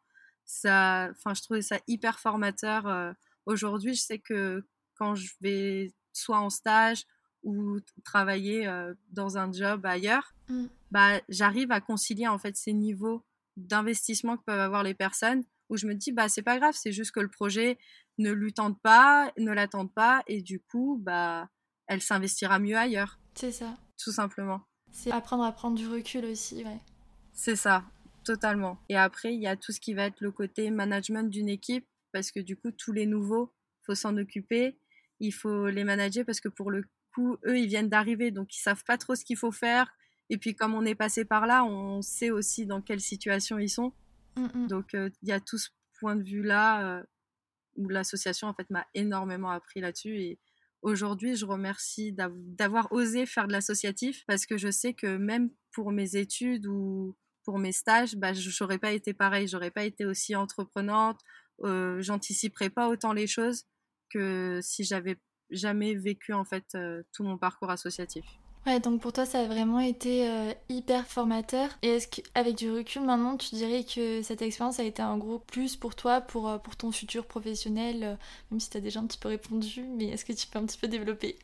ça, 0.45 1.09
enfin, 1.11 1.33
je 1.33 1.41
trouvais 1.41 1.61
ça 1.61 1.77
hyper 1.87 2.19
formateur. 2.19 2.87
Euh, 2.87 3.11
aujourd'hui, 3.45 3.93
je 3.93 4.01
sais 4.01 4.19
que 4.19 4.65
quand 4.95 5.15
je 5.15 5.33
vais 5.41 5.93
soit 6.13 6.39
en 6.39 6.49
stage 6.49 7.05
ou 7.43 7.79
travailler 8.03 8.67
euh, 8.67 8.93
dans 9.11 9.37
un 9.37 9.51
job 9.51 9.85
ailleurs, 9.85 10.33
mmh. 10.49 10.65
bah, 10.91 11.21
j'arrive 11.29 11.71
à 11.71 11.81
concilier 11.81 12.27
en 12.27 12.39
fait 12.39 12.55
ces 12.55 12.73
niveaux 12.73 13.23
d'investissement 13.57 14.37
que 14.37 14.43
peuvent 14.43 14.59
avoir 14.59 14.83
les 14.83 14.93
personnes 14.93 15.43
où 15.69 15.75
je 15.75 15.85
me 15.85 15.93
dis 15.93 16.13
bah 16.13 16.29
c'est 16.29 16.41
pas 16.41 16.57
grave, 16.57 16.75
c'est 16.77 16.93
juste 16.93 17.11
que 17.11 17.19
le 17.19 17.29
projet 17.29 17.77
ne 18.17 18.31
lui 18.31 18.53
tente 18.53 18.81
pas, 18.81 19.33
ne 19.37 19.51
l'attende 19.51 19.93
pas 19.93 20.23
et 20.27 20.41
du 20.41 20.61
coup 20.61 20.97
bah 21.01 21.49
elle 21.87 22.01
s'investira 22.01 22.59
mieux 22.59 22.77
ailleurs. 22.77 23.19
C'est 23.35 23.51
ça. 23.51 23.75
Tout 23.97 24.11
simplement. 24.11 24.61
C'est 24.91 25.11
apprendre 25.11 25.43
à 25.43 25.51
prendre 25.51 25.75
du 25.75 25.87
recul 25.87 26.25
aussi, 26.25 26.63
ouais. 26.63 26.79
C'est 27.33 27.55
ça, 27.55 27.83
totalement. 28.23 28.79
Et 28.89 28.97
après, 28.97 29.33
il 29.33 29.41
y 29.41 29.47
a 29.47 29.55
tout 29.55 29.71
ce 29.71 29.79
qui 29.79 29.93
va 29.93 30.05
être 30.05 30.21
le 30.21 30.31
côté 30.31 30.71
management 30.71 31.29
d'une 31.29 31.49
équipe, 31.49 31.87
parce 32.11 32.31
que 32.31 32.39
du 32.39 32.57
coup, 32.57 32.71
tous 32.71 32.91
les 32.91 33.05
nouveaux, 33.05 33.53
faut 33.83 33.95
s'en 33.95 34.17
occuper, 34.17 34.79
il 35.19 35.31
faut 35.31 35.67
les 35.67 35.83
manager, 35.83 36.25
parce 36.25 36.39
que 36.39 36.49
pour 36.49 36.71
le 36.71 36.83
coup, 37.13 37.37
eux, 37.45 37.59
ils 37.59 37.67
viennent 37.67 37.89
d'arriver, 37.89 38.31
donc 38.31 38.55
ils 38.55 38.59
savent 38.59 38.83
pas 38.85 38.97
trop 38.97 39.15
ce 39.15 39.23
qu'il 39.23 39.37
faut 39.37 39.51
faire. 39.51 39.93
Et 40.29 40.37
puis, 40.37 40.55
comme 40.55 40.73
on 40.73 40.85
est 40.85 40.95
passé 40.95 41.25
par 41.25 41.47
là, 41.47 41.63
on 41.63 42.01
sait 42.01 42.31
aussi 42.31 42.65
dans 42.65 42.81
quelle 42.81 42.99
situation 42.99 43.59
ils 43.59 43.69
sont. 43.69 43.93
Mm, 44.35 44.47
mm. 44.53 44.67
Donc, 44.67 44.93
euh, 44.93 45.09
il 45.21 45.29
y 45.29 45.31
a 45.31 45.39
tout 45.39 45.57
ce 45.57 45.69
point 45.99 46.15
de 46.15 46.23
vue-là 46.23 46.85
euh, 46.99 47.03
où 47.75 47.87
l'association, 47.87 48.47
en 48.47 48.53
fait, 48.53 48.69
m'a 48.69 48.85
énormément 48.93 49.51
appris 49.51 49.79
là-dessus. 49.79 50.19
Et 50.19 50.39
Aujourd'hui, 50.81 51.35
je 51.35 51.45
remercie 51.45 52.13
d'avoir 52.13 52.91
osé 52.91 53.25
faire 53.25 53.47
de 53.47 53.51
l'associatif 53.51 54.23
parce 54.27 54.45
que 54.45 54.57
je 54.57 54.69
sais 54.69 54.93
que 54.93 55.17
même 55.17 55.49
pour 55.71 55.91
mes 55.91 56.15
études 56.15 56.67
ou 56.67 57.15
pour 57.43 57.57
mes 57.57 57.71
stages, 57.71 58.15
bah, 58.15 58.33
je 58.33 58.63
n'aurais 58.63 58.77
pas 58.77 58.91
été 58.91 59.13
pareil, 59.13 59.47
j'aurais 59.47 59.71
pas 59.71 59.85
été 59.85 60.05
aussi 60.05 60.35
entreprenante, 60.35 61.19
euh, 61.63 62.01
j'anticiperais 62.01 62.69
pas 62.69 62.89
autant 62.89 63.13
les 63.13 63.25
choses 63.27 63.65
que 64.09 64.59
si 64.61 64.83
j'avais 64.83 65.17
jamais 65.49 65.95
vécu 65.95 66.33
en 66.33 66.45
fait 66.45 66.65
euh, 66.75 67.01
tout 67.11 67.23
mon 67.23 67.37
parcours 67.37 67.71
associatif. 67.71 68.25
Ouais, 68.67 68.81
donc 68.81 69.01
pour 69.01 69.13
toi, 69.13 69.25
ça 69.25 69.39
a 69.39 69.45
vraiment 69.45 69.79
été 69.79 70.29
euh, 70.29 70.53
hyper 70.67 71.07
formateur. 71.07 71.69
Et 71.83 71.87
est-ce 71.87 72.09
qu'avec 72.09 72.57
du 72.57 72.69
recul, 72.69 73.01
maintenant, 73.01 73.37
tu 73.37 73.55
dirais 73.55 73.85
que 73.85 74.21
cette 74.21 74.41
expérience 74.41 74.81
a 74.81 74.83
été 74.83 75.01
un 75.01 75.17
gros 75.17 75.39
plus 75.39 75.77
pour 75.77 75.95
toi, 75.95 76.19
pour, 76.19 76.49
euh, 76.49 76.57
pour 76.57 76.75
ton 76.75 76.91
futur 76.91 77.25
professionnel, 77.25 78.03
euh, 78.03 78.15
même 78.51 78.59
si 78.59 78.69
tu 78.69 78.75
as 78.75 78.81
déjà 78.81 78.99
un 78.99 79.07
petit 79.07 79.19
peu 79.19 79.29
répondu, 79.29 79.83
mais 79.83 80.07
est-ce 80.07 80.25
que 80.25 80.33
tu 80.33 80.47
peux 80.47 80.59
un 80.59 80.65
petit 80.65 80.77
peu 80.77 80.89
développer? 80.89 81.39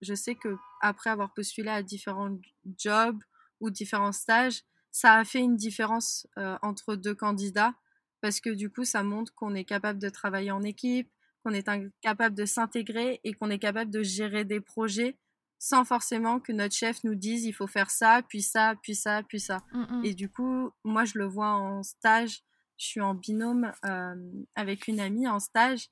Je 0.00 0.14
sais 0.14 0.34
que 0.34 0.56
après 0.80 1.10
avoir 1.10 1.34
postulé 1.34 1.68
à 1.68 1.82
différents 1.82 2.34
jobs 2.78 3.22
ou 3.60 3.68
différents 3.68 4.12
stages, 4.12 4.62
ça 4.90 5.16
a 5.16 5.24
fait 5.26 5.40
une 5.40 5.56
différence 5.56 6.26
entre 6.62 6.96
deux 6.96 7.14
candidats 7.14 7.74
parce 8.22 8.40
que 8.40 8.48
du 8.48 8.70
coup, 8.70 8.84
ça 8.84 9.02
montre 9.02 9.34
qu'on 9.34 9.54
est 9.54 9.64
capable 9.64 9.98
de 9.98 10.08
travailler 10.08 10.52
en 10.52 10.62
équipe, 10.62 11.10
qu'on 11.44 11.52
est 11.52 11.68
capable 12.00 12.34
de 12.34 12.46
s'intégrer 12.46 13.20
et 13.24 13.34
qu'on 13.34 13.50
est 13.50 13.58
capable 13.58 13.90
de 13.90 14.02
gérer 14.02 14.46
des 14.46 14.62
projets 14.62 15.18
sans 15.60 15.84
forcément 15.84 16.40
que 16.40 16.52
notre 16.52 16.74
chef 16.74 17.04
nous 17.04 17.14
dise 17.14 17.44
il 17.44 17.52
faut 17.52 17.66
faire 17.66 17.90
ça, 17.90 18.22
puis 18.26 18.40
ça, 18.40 18.74
puis 18.82 18.94
ça, 18.94 19.22
puis 19.28 19.38
ça. 19.38 19.62
Mm, 19.72 19.80
mm. 19.80 20.04
Et 20.06 20.14
du 20.14 20.30
coup, 20.30 20.70
moi, 20.84 21.04
je 21.04 21.18
le 21.18 21.26
vois 21.26 21.52
en 21.52 21.82
stage. 21.82 22.40
Je 22.78 22.86
suis 22.86 23.00
en 23.02 23.14
binôme 23.14 23.70
euh, 23.84 24.14
avec 24.56 24.88
une 24.88 25.00
amie 25.00 25.28
en 25.28 25.38
stage. 25.38 25.88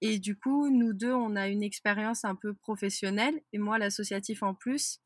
Et 0.00 0.18
du 0.18 0.36
coup, 0.36 0.68
nous 0.68 0.92
deux, 0.92 1.12
on 1.12 1.36
a 1.36 1.46
une 1.46 1.62
expérience 1.62 2.24
un 2.24 2.34
peu 2.34 2.52
professionnelle, 2.52 3.40
et 3.52 3.58
moi, 3.58 3.78
l'associatif 3.78 4.42
en 4.42 4.54
plus. 4.54 4.98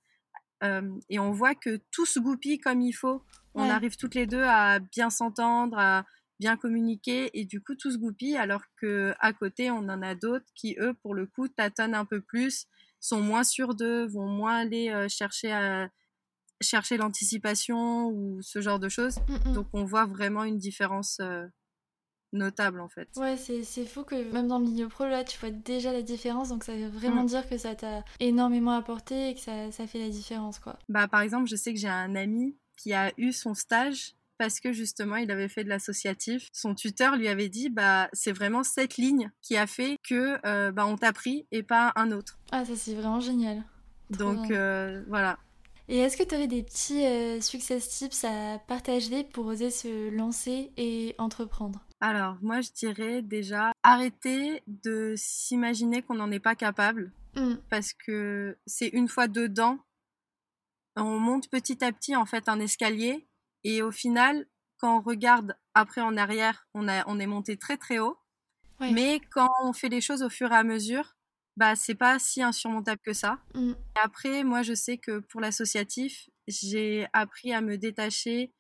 Euh, 0.64 0.90
et 1.11 1.18
on 1.18 1.33
voit 1.33 1.55
que 1.55 1.79
tout 1.92 2.07
se 2.07 2.18
goupille 2.18 2.59
comme 2.59 2.81
il 2.81 2.94
faut. 2.94 3.22
On 3.52 3.68
arrive 3.68 3.96
toutes 3.96 4.14
les 4.14 4.26
deux 4.26 4.42
à 4.42 4.79
bien 4.79 5.11
s'entendre, 5.11 5.79
à 5.79 6.07
bien 6.40 6.57
communiquer, 6.57 7.31
et 7.38 7.44
du 7.44 7.62
coup, 7.62 7.74
tout 7.74 7.90
se 7.90 7.98
goupille, 7.98 8.38
alors 8.38 8.62
que 8.81 9.14
à 9.18 9.35
côté, 9.35 9.70
on 9.70 9.76
en 9.90 10.00
a 10.00 10.14
d'autres 10.14 10.46
qui, 10.55 10.74
eux, 10.81 10.94
pour 11.02 11.14
le 11.14 11.26
coup, 11.26 11.48
tâtonnent 11.48 11.94
un 11.94 12.07
peu 12.07 12.22
plus 12.22 12.66
sont 13.06 13.20
moins 13.20 13.44
sûrs 13.44 13.74
d'eux, 13.74 14.06
vont 14.06 14.28
moins 14.28 14.56
aller 14.58 15.08
chercher 15.08 15.52
à 15.52 15.88
chercher 16.62 16.96
l'anticipation 16.96 18.08
ou 18.08 18.40
ce 18.42 18.60
genre 18.60 18.78
de 18.78 18.88
choses. 18.88 19.18
Mm, 19.28 19.50
mm. 19.50 19.52
Donc 19.54 19.66
on 19.72 19.84
voit 19.84 20.06
vraiment 20.06 20.44
une 20.44 20.58
différence 20.58 21.20
notable 22.32 22.80
en 22.80 22.88
fait. 22.88 23.08
Ouais, 23.16 23.36
c'est 23.36 23.86
fou 23.86 24.04
que 24.04 24.32
même 24.32 24.48
dans 24.48 24.58
le 24.58 24.66
milieu 24.66 24.88
pro, 24.88 25.04
là, 25.04 25.24
tu 25.24 25.38
vois 25.38 25.50
déjà 25.50 25.92
la 25.92 26.02
différence. 26.02 26.48
Donc 26.48 26.64
ça 26.64 26.74
veut 26.74 26.88
vraiment 26.88 27.22
mm. 27.22 27.28
dire 27.28 27.48
que 27.48 27.58
ça 27.58 27.74
t'a 27.74 28.04
énormément 28.20 28.72
apporté 28.72 29.30
et 29.30 29.34
que 29.34 29.40
ça, 29.40 29.70
ça 29.70 29.86
fait 29.86 29.98
la 29.98 30.08
différence 30.08 30.58
quoi. 30.58 30.78
Bah 30.88 31.08
par 31.08 31.20
exemple, 31.20 31.48
je 31.48 31.56
sais 31.56 31.72
que 31.72 31.78
j'ai 31.78 31.88
un 31.88 32.14
ami 32.14 32.56
qui 32.76 32.92
a 32.92 33.12
eu 33.16 33.32
son 33.32 33.54
stage 33.54 34.15
parce 34.38 34.61
que 34.61 34.72
justement 34.72 35.16
il 35.16 35.31
avait 35.31 35.49
fait 35.49 35.64
de 35.64 35.68
l'associatif. 35.68 36.49
Son 36.53 36.75
tuteur 36.75 37.16
lui 37.16 37.29
avait 37.29 37.49
dit 37.49 37.68
bah 37.68 38.09
c'est 38.12 38.33
vraiment 38.33 38.62
cette 38.62 38.96
ligne 38.96 39.31
qui 39.42 39.57
a 39.57 39.66
fait 39.66 39.99
que 40.09 40.38
euh, 40.46 40.72
bah 40.72 40.87
on 40.87 40.96
t'a 40.96 41.12
pris 41.12 41.46
et 41.53 41.62
pas 41.62 41.92
un 41.96 42.12
autre. 42.12 42.38
Ah 42.53 42.64
ça 42.64 42.77
c'est 42.77 42.94
vraiment 42.94 43.20
génial. 43.20 43.64
Donc 44.11 44.51
euh, 44.51 45.03
voilà. 45.09 45.38
Et 45.88 45.99
est-ce 45.99 46.16
que 46.16 46.25
tu 46.25 46.35
aurais 46.35 46.49
des 46.49 46.64
petits 46.64 47.07
euh, 47.07 47.40
success 47.40 47.88
tips 47.88 48.25
à 48.25 48.59
partager 48.66 49.22
pour 49.22 49.46
oser 49.46 49.70
se 49.70 50.11
lancer 50.11 50.72
et 50.77 51.14
entreprendre? 51.18 51.81
Alors 52.01 52.37
moi 52.42 52.61
je 52.61 52.70
dirais 52.72 53.22
déjà 53.22 53.72
arrêter 53.83 54.62
de 54.66 55.14
s'imaginer 55.16 56.03
qu'on 56.03 56.14
n'en 56.14 56.31
est 56.31 56.40
pas 56.40 56.55
capable 56.55 57.12
mmh. 57.37 57.55
parce 57.70 57.92
que 57.92 58.59
c'est 58.66 58.88
une 58.88 59.09
fois 59.09 59.29
dedans 59.29 59.79
on 60.96 61.18
monte 61.18 61.49
petit 61.51 61.85
à 61.85 61.92
petit 61.92 62.16
en 62.16 62.27
fait 62.27 62.49
un 62.49 62.59
escalier 62.59 63.27
et 63.68 63.83
au 63.83 63.90
final, 63.90 64.46
quand 64.79 64.96
on 64.96 65.00
regarde 65.00 65.57
après 65.74 66.00
en 66.00 66.16
arrière, 66.16 66.68
on, 66.72 66.87
a, 66.87 67.05
on 67.09 67.18
est 67.18 67.26
monté 67.26 67.57
très 67.57 67.76
très 67.76 67.98
haut. 67.98 68.16
Mais 68.79 69.20
quand 69.31 69.50
on 69.64 69.72
fait 69.72 69.88
les 69.88 70.00
choses 70.00 70.22
au 70.22 70.29
fur 70.29 70.52
et 70.52 70.55
à 70.55 70.62
mesure, 70.62 71.16
bah 71.57 71.74
c'est 71.74 71.94
pas 71.94 72.18
si 72.20 72.42
insurmontable 72.42 73.00
que 73.05 73.12
ça. 73.12 73.40
Mmh. 73.55 73.72
après, 74.05 74.44
moi 74.44 74.62
je 74.62 74.74
sais 74.74 74.98
que 74.98 75.18
pour 75.18 75.40
l'associatif, 75.40 76.29
j'ai 76.46 77.09
appris 77.12 77.52
à 77.52 77.61
me 77.61 77.76
détacher 77.76 78.52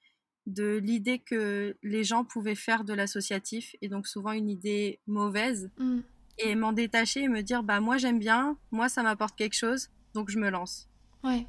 de 0.46 0.76
l'idée 0.76 1.18
que 1.18 1.76
les 1.82 2.02
gens 2.02 2.24
pouvaient 2.24 2.54
faire 2.54 2.82
de 2.82 2.94
l'associatif 2.94 3.76
et 3.82 3.88
donc 3.88 4.08
souvent 4.08 4.32
une 4.32 4.48
idée 4.48 5.00
mauvaise 5.06 5.70
mmh. 5.78 6.00
et 6.38 6.54
m'en 6.54 6.72
détacher 6.72 7.24
et 7.24 7.28
me 7.28 7.42
dire 7.42 7.62
bah 7.62 7.80
moi 7.80 7.96
j'aime 7.98 8.18
bien, 8.18 8.58
moi 8.72 8.88
ça 8.88 9.02
m'apporte 9.02 9.36
quelque 9.36 9.56
chose 9.56 9.90
donc 10.14 10.30
je 10.30 10.38
me 10.38 10.48
lance. 10.48 10.88
Ouais. 11.22 11.46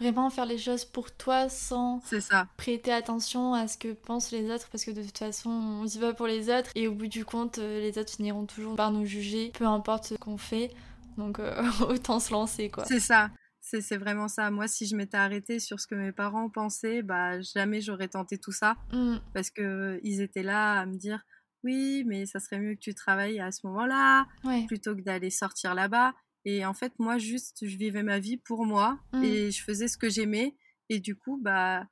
Vraiment 0.00 0.30
faire 0.30 0.46
les 0.46 0.58
choses 0.58 0.84
pour 0.84 1.10
toi 1.12 1.48
sans 1.48 2.00
ça. 2.02 2.46
prêter 2.56 2.92
attention 2.92 3.54
à 3.54 3.68
ce 3.68 3.76
que 3.78 3.92
pensent 3.92 4.30
les 4.32 4.50
autres 4.50 4.68
parce 4.70 4.84
que 4.84 4.90
de 4.90 5.02
toute 5.02 5.18
façon 5.18 5.50
on 5.50 5.86
y 5.86 5.98
va 5.98 6.14
pour 6.14 6.26
les 6.26 6.48
autres 6.48 6.70
et 6.74 6.88
au 6.88 6.94
bout 6.94 7.06
du 7.06 7.24
compte 7.24 7.58
euh, 7.58 7.80
les 7.80 7.98
autres 7.98 8.10
finiront 8.10 8.46
toujours 8.46 8.76
par 8.76 8.92
nous 8.92 9.04
juger 9.04 9.52
peu 9.54 9.66
importe 9.66 10.06
ce 10.06 10.14
qu'on 10.14 10.38
fait 10.38 10.70
donc 11.16 11.38
euh, 11.38 11.62
autant 11.88 12.20
se 12.20 12.32
lancer 12.32 12.70
quoi. 12.70 12.84
C'est 12.84 13.00
ça. 13.00 13.30
C'est 13.62 13.98
vraiment 13.98 14.26
ça. 14.26 14.50
Moi, 14.50 14.66
si 14.66 14.86
je 14.86 14.96
m'étais 14.96 15.18
arrêtée 15.18 15.60
sur 15.60 15.78
ce 15.78 15.86
que 15.86 15.94
mes 15.94 16.12
parents 16.12 16.48
pensaient, 16.48 17.02
bah 17.02 17.40
jamais 17.40 17.80
j'aurais 17.80 18.08
tenté 18.08 18.38
tout 18.38 18.52
ça 18.52 18.74
mmh. 18.92 19.16
parce 19.34 19.50
que 19.50 20.00
ils 20.02 20.22
étaient 20.22 20.42
là 20.42 20.80
à 20.80 20.86
me 20.86 20.96
dire 20.96 21.24
oui, 21.62 22.04
mais 22.06 22.26
ça 22.26 22.40
serait 22.40 22.58
mieux 22.58 22.74
que 22.74 22.80
tu 22.80 22.94
travailles 22.94 23.38
à 23.38 23.52
ce 23.52 23.66
moment-là 23.66 24.26
plutôt 24.66 24.96
que 24.96 25.02
d'aller 25.02 25.30
sortir 25.30 25.74
là-bas. 25.74 26.14
Et 26.44 26.64
en 26.64 26.74
fait, 26.74 26.92
moi, 26.98 27.18
juste, 27.18 27.66
je 27.66 27.76
vivais 27.76 28.02
ma 28.02 28.18
vie 28.18 28.36
pour 28.36 28.64
moi 28.64 28.98
mmh. 29.12 29.24
et 29.24 29.50
je 29.50 29.62
faisais 29.62 29.88
ce 29.88 29.98
que 29.98 30.08
j'aimais. 30.08 30.56
Et 30.88 30.98
du 30.98 31.16
coup, 31.16 31.38
bah, 31.40 31.84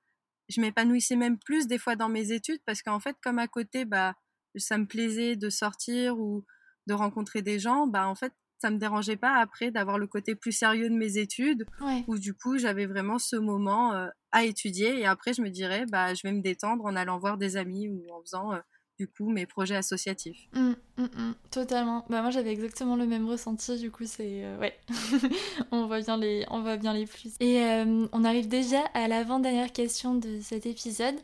je 0.48 0.60
m'épanouissais 0.60 1.16
même 1.16 1.38
plus 1.38 1.66
des 1.66 1.78
fois 1.78 1.96
dans 1.96 2.08
mes 2.08 2.32
études 2.32 2.60
parce 2.64 2.82
qu'en 2.82 3.00
fait, 3.00 3.16
comme 3.22 3.38
à 3.38 3.48
côté, 3.48 3.84
bah, 3.84 4.14
ça 4.56 4.78
me 4.78 4.86
plaisait 4.86 5.36
de 5.36 5.50
sortir 5.50 6.18
ou 6.18 6.44
de 6.86 6.94
rencontrer 6.94 7.42
des 7.42 7.58
gens, 7.58 7.86
bah, 7.86 8.08
en 8.08 8.14
fait, 8.14 8.32
ça 8.60 8.70
me 8.70 8.78
dérangeait 8.78 9.16
pas 9.16 9.36
après 9.36 9.70
d'avoir 9.70 9.98
le 9.98 10.06
côté 10.06 10.34
plus 10.34 10.52
sérieux 10.52 10.90
de 10.90 10.96
mes 10.96 11.18
études 11.18 11.64
où 12.08 12.18
du 12.18 12.34
coup, 12.34 12.58
j'avais 12.58 12.86
vraiment 12.86 13.18
ce 13.18 13.36
moment 13.36 13.92
euh, 13.92 14.08
à 14.32 14.44
étudier 14.44 14.98
et 14.98 15.06
après, 15.06 15.32
je 15.32 15.42
me 15.42 15.50
dirais, 15.50 15.84
bah, 15.90 16.14
je 16.14 16.26
vais 16.26 16.32
me 16.32 16.42
détendre 16.42 16.84
en 16.84 16.96
allant 16.96 17.18
voir 17.18 17.38
des 17.38 17.56
amis 17.56 17.88
ou 17.88 18.04
en 18.12 18.20
faisant 18.22 18.52
euh, 18.52 18.58
du 18.98 19.06
coup 19.06 19.30
mes 19.30 19.46
projets 19.46 19.76
associatifs. 19.76 20.48
Mmh, 20.52 20.72
mmh, 20.96 21.02
mmh, 21.02 21.34
totalement. 21.50 22.04
Bah 22.08 22.20
moi 22.22 22.30
j'avais 22.30 22.52
exactement 22.52 22.96
le 22.96 23.06
même 23.06 23.28
ressenti. 23.28 23.78
Du 23.78 23.90
coup 23.90 24.04
c'est 24.06 24.44
euh, 24.44 24.58
ouais, 24.58 24.78
on 25.70 25.86
voit 25.86 26.00
bien 26.00 26.16
les 26.16 26.44
on 26.50 26.60
voit 26.62 26.76
bien 26.76 26.92
les 26.92 27.06
plus. 27.06 27.34
Et 27.40 27.62
euh, 27.62 28.06
on 28.12 28.24
arrive 28.24 28.48
déjà 28.48 28.80
à 28.94 29.06
l'avant 29.08 29.38
dernière 29.38 29.72
question 29.72 30.14
de 30.14 30.40
cet 30.40 30.66
épisode. 30.66 31.14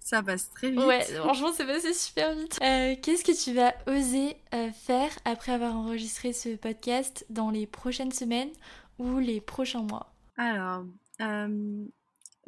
Ça 0.00 0.22
passe 0.22 0.48
très 0.50 0.70
vite. 0.70 0.80
Ouais, 0.80 1.02
franchement 1.02 1.52
c'est 1.52 1.66
passé 1.66 1.92
super 1.92 2.34
vite. 2.34 2.58
Euh, 2.62 2.94
qu'est-ce 3.02 3.24
que 3.24 3.44
tu 3.44 3.52
vas 3.52 3.74
oser 3.86 4.36
faire 4.72 5.10
après 5.26 5.52
avoir 5.52 5.76
enregistré 5.76 6.32
ce 6.32 6.56
podcast 6.56 7.26
dans 7.28 7.50
les 7.50 7.66
prochaines 7.66 8.12
semaines 8.12 8.50
ou 8.98 9.18
les 9.18 9.42
prochains 9.42 9.82
mois? 9.82 10.14
Alors 10.38 10.84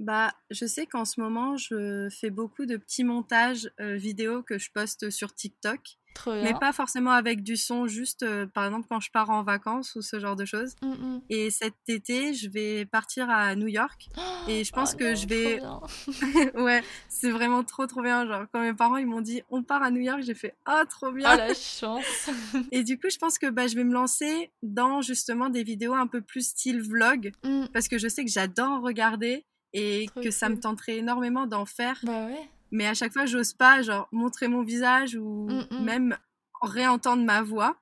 bah, 0.01 0.33
je 0.51 0.65
sais 0.65 0.87
qu'en 0.87 1.05
ce 1.05 1.21
moment, 1.21 1.59
je 1.59 2.09
fais 2.11 2.31
beaucoup 2.31 2.65
de 2.65 2.79
petits 2.79 3.05
montages 3.05 3.71
euh, 3.81 3.97
vidéo 3.97 4.43
que 4.43 4.59
je 4.59 4.71
poste 4.73 5.11
sur 5.11 5.35
TikTok. 5.35 5.99
Mais 6.27 6.53
pas 6.59 6.73
forcément 6.73 7.13
avec 7.13 7.43
du 7.43 7.57
son, 7.57 7.87
juste 7.87 8.25
euh, 8.25 8.47
par 8.47 8.67
exemple 8.67 8.87
quand 8.91 9.01
je 9.01 9.11
pars 9.11 9.31
en 9.31 9.43
vacances 9.43 9.95
ou 9.95 10.03
ce 10.03 10.21
genre 10.21 10.37
de 10.37 10.45
choses. 10.45 10.75
Mmh, 10.83 10.89
mmh. 10.89 11.21
Et 11.31 11.51
cet 11.51 11.75
été, 11.89 12.35
je 12.35 12.51
vais 12.51 12.85
partir 12.85 13.31
à 13.31 13.55
New 13.55 13.69
York. 13.69 14.09
et 14.49 14.65
je 14.65 14.73
pense 14.73 14.93
oh 14.95 14.99
que 14.99 15.15
je 15.15 15.27
vais. 15.27 15.61
ouais, 16.61 16.83
c'est 17.09 17.31
vraiment 17.31 17.65
trop 17.65 17.87
trop 17.87 18.03
bien. 18.03 18.27
Genre, 18.27 18.45
quand 18.53 18.61
mes 18.61 18.75
parents 18.75 18.99
ils 18.99 19.07
m'ont 19.07 19.23
dit 19.23 19.43
on 19.51 19.63
part 19.63 19.83
à 19.83 19.91
New 19.91 20.01
York, 20.01 20.21
j'ai 20.23 20.35
fait 20.35 20.55
ah 20.67 20.83
trop 20.89 21.11
bien. 21.11 21.31
Oh 21.33 21.37
la 21.37 21.55
chance. 21.55 22.31
et 22.73 22.85
du 22.85 22.99
coup, 22.99 23.09
je 23.11 23.19
pense 23.19 23.39
que 23.39 23.49
bah, 23.49 23.67
je 23.67 23.77
vais 23.77 23.85
me 23.85 23.95
lancer 23.95 24.51
dans 24.63 25.01
justement 25.01 25.49
des 25.49 25.63
vidéos 25.63 25.95
un 25.95 26.07
peu 26.07 26.21
plus 26.21 26.49
style 26.49 26.83
vlog. 26.83 27.33
Mmh. 27.45 27.67
Parce 27.73 27.89
que 27.89 27.97
je 27.97 28.09
sais 28.09 28.25
que 28.25 28.31
j'adore 28.31 28.83
regarder 28.83 29.47
et 29.73 30.09
que 30.23 30.31
ça 30.31 30.49
me 30.49 30.59
tenterait 30.59 30.99
énormément 30.99 31.47
d'en 31.47 31.65
faire. 31.65 31.99
Bah 32.03 32.27
ouais. 32.27 32.49
Mais 32.73 32.87
à 32.87 32.95
chaque 32.95 33.13
fois, 33.13 33.27
j'ose 33.27 33.53
pas, 33.53 33.83
genre, 33.83 34.09
montrer 34.13 34.49
mon 34.49 34.63
visage 34.63 35.17
ou 35.17 35.49
mm, 35.49 35.67
mm. 35.71 35.85
même 35.85 36.19
réentendre 36.63 37.25
ma 37.25 37.43
voix. 37.43 37.77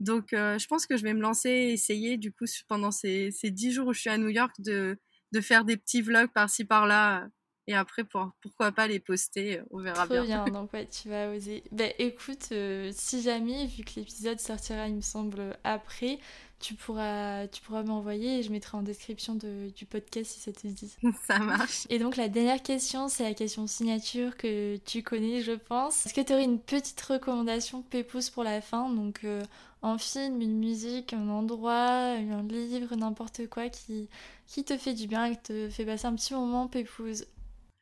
Donc, 0.00 0.32
euh, 0.32 0.58
je 0.58 0.66
pense 0.66 0.86
que 0.86 0.96
je 0.96 1.02
vais 1.02 1.14
me 1.14 1.20
lancer, 1.20 1.50
essayer, 1.50 2.16
du 2.16 2.32
coup, 2.32 2.44
pendant 2.68 2.90
ces, 2.90 3.30
ces 3.30 3.50
10 3.50 3.72
jours 3.72 3.88
où 3.88 3.92
je 3.92 4.00
suis 4.00 4.10
à 4.10 4.18
New 4.18 4.28
York, 4.28 4.54
de, 4.58 4.98
de 5.32 5.40
faire 5.40 5.64
des 5.64 5.76
petits 5.76 6.02
vlogs 6.02 6.32
par-ci, 6.32 6.64
par-là. 6.64 7.28
Et 7.68 7.74
après, 7.74 8.04
pour, 8.04 8.30
pourquoi 8.40 8.70
pas 8.70 8.86
les 8.86 9.00
poster, 9.00 9.60
on 9.70 9.78
verra 9.78 10.06
Trop 10.06 10.22
bien. 10.22 10.44
donc 10.52 10.72
ouais, 10.72 10.86
tu 10.86 11.08
vas 11.08 11.30
oser. 11.30 11.64
Ben 11.72 11.92
écoute, 11.98 12.48
euh, 12.52 12.92
si 12.94 13.22
jamais, 13.22 13.66
vu 13.66 13.82
que 13.82 13.92
l'épisode 13.96 14.38
sortira, 14.38 14.86
il 14.86 14.96
me 14.96 15.00
semble, 15.00 15.56
après, 15.64 16.20
tu 16.58 16.74
pourras, 16.74 17.46
tu 17.48 17.60
pourras 17.62 17.82
m'envoyer 17.82 18.38
et 18.38 18.42
je 18.42 18.50
mettrai 18.50 18.78
en 18.78 18.82
description 18.82 19.34
de, 19.34 19.70
du 19.76 19.84
podcast 19.84 20.30
si 20.30 20.40
ça 20.40 20.52
te 20.52 20.66
dit. 20.66 20.96
Ça 21.26 21.38
marche. 21.38 21.86
Et 21.90 21.98
donc 21.98 22.16
la 22.16 22.28
dernière 22.28 22.62
question, 22.62 23.08
c'est 23.08 23.24
la 23.24 23.34
question 23.34 23.66
signature 23.66 24.36
que 24.36 24.76
tu 24.78 25.02
connais, 25.02 25.42
je 25.42 25.52
pense. 25.52 26.06
Est-ce 26.06 26.14
que 26.14 26.20
tu 26.20 26.32
aurais 26.32 26.44
une 26.44 26.60
petite 26.60 27.00
recommandation 27.00 27.82
pépouze 27.82 28.30
pour 28.30 28.42
la 28.42 28.60
fin? 28.60 28.88
Donc 28.90 29.20
euh, 29.24 29.42
un 29.82 29.98
film, 29.98 30.40
une 30.40 30.58
musique, 30.58 31.12
un 31.12 31.28
endroit, 31.28 32.14
un 32.14 32.42
livre, 32.44 32.96
n'importe 32.96 33.48
quoi 33.48 33.68
qui, 33.68 34.08
qui 34.46 34.64
te 34.64 34.78
fait 34.78 34.94
du 34.94 35.06
bien 35.06 35.26
et 35.26 35.32
qui 35.32 35.42
te 35.42 35.68
fait 35.68 35.84
passer 35.84 36.06
un 36.06 36.14
petit 36.14 36.32
moment 36.32 36.68
pépouze. 36.68 37.26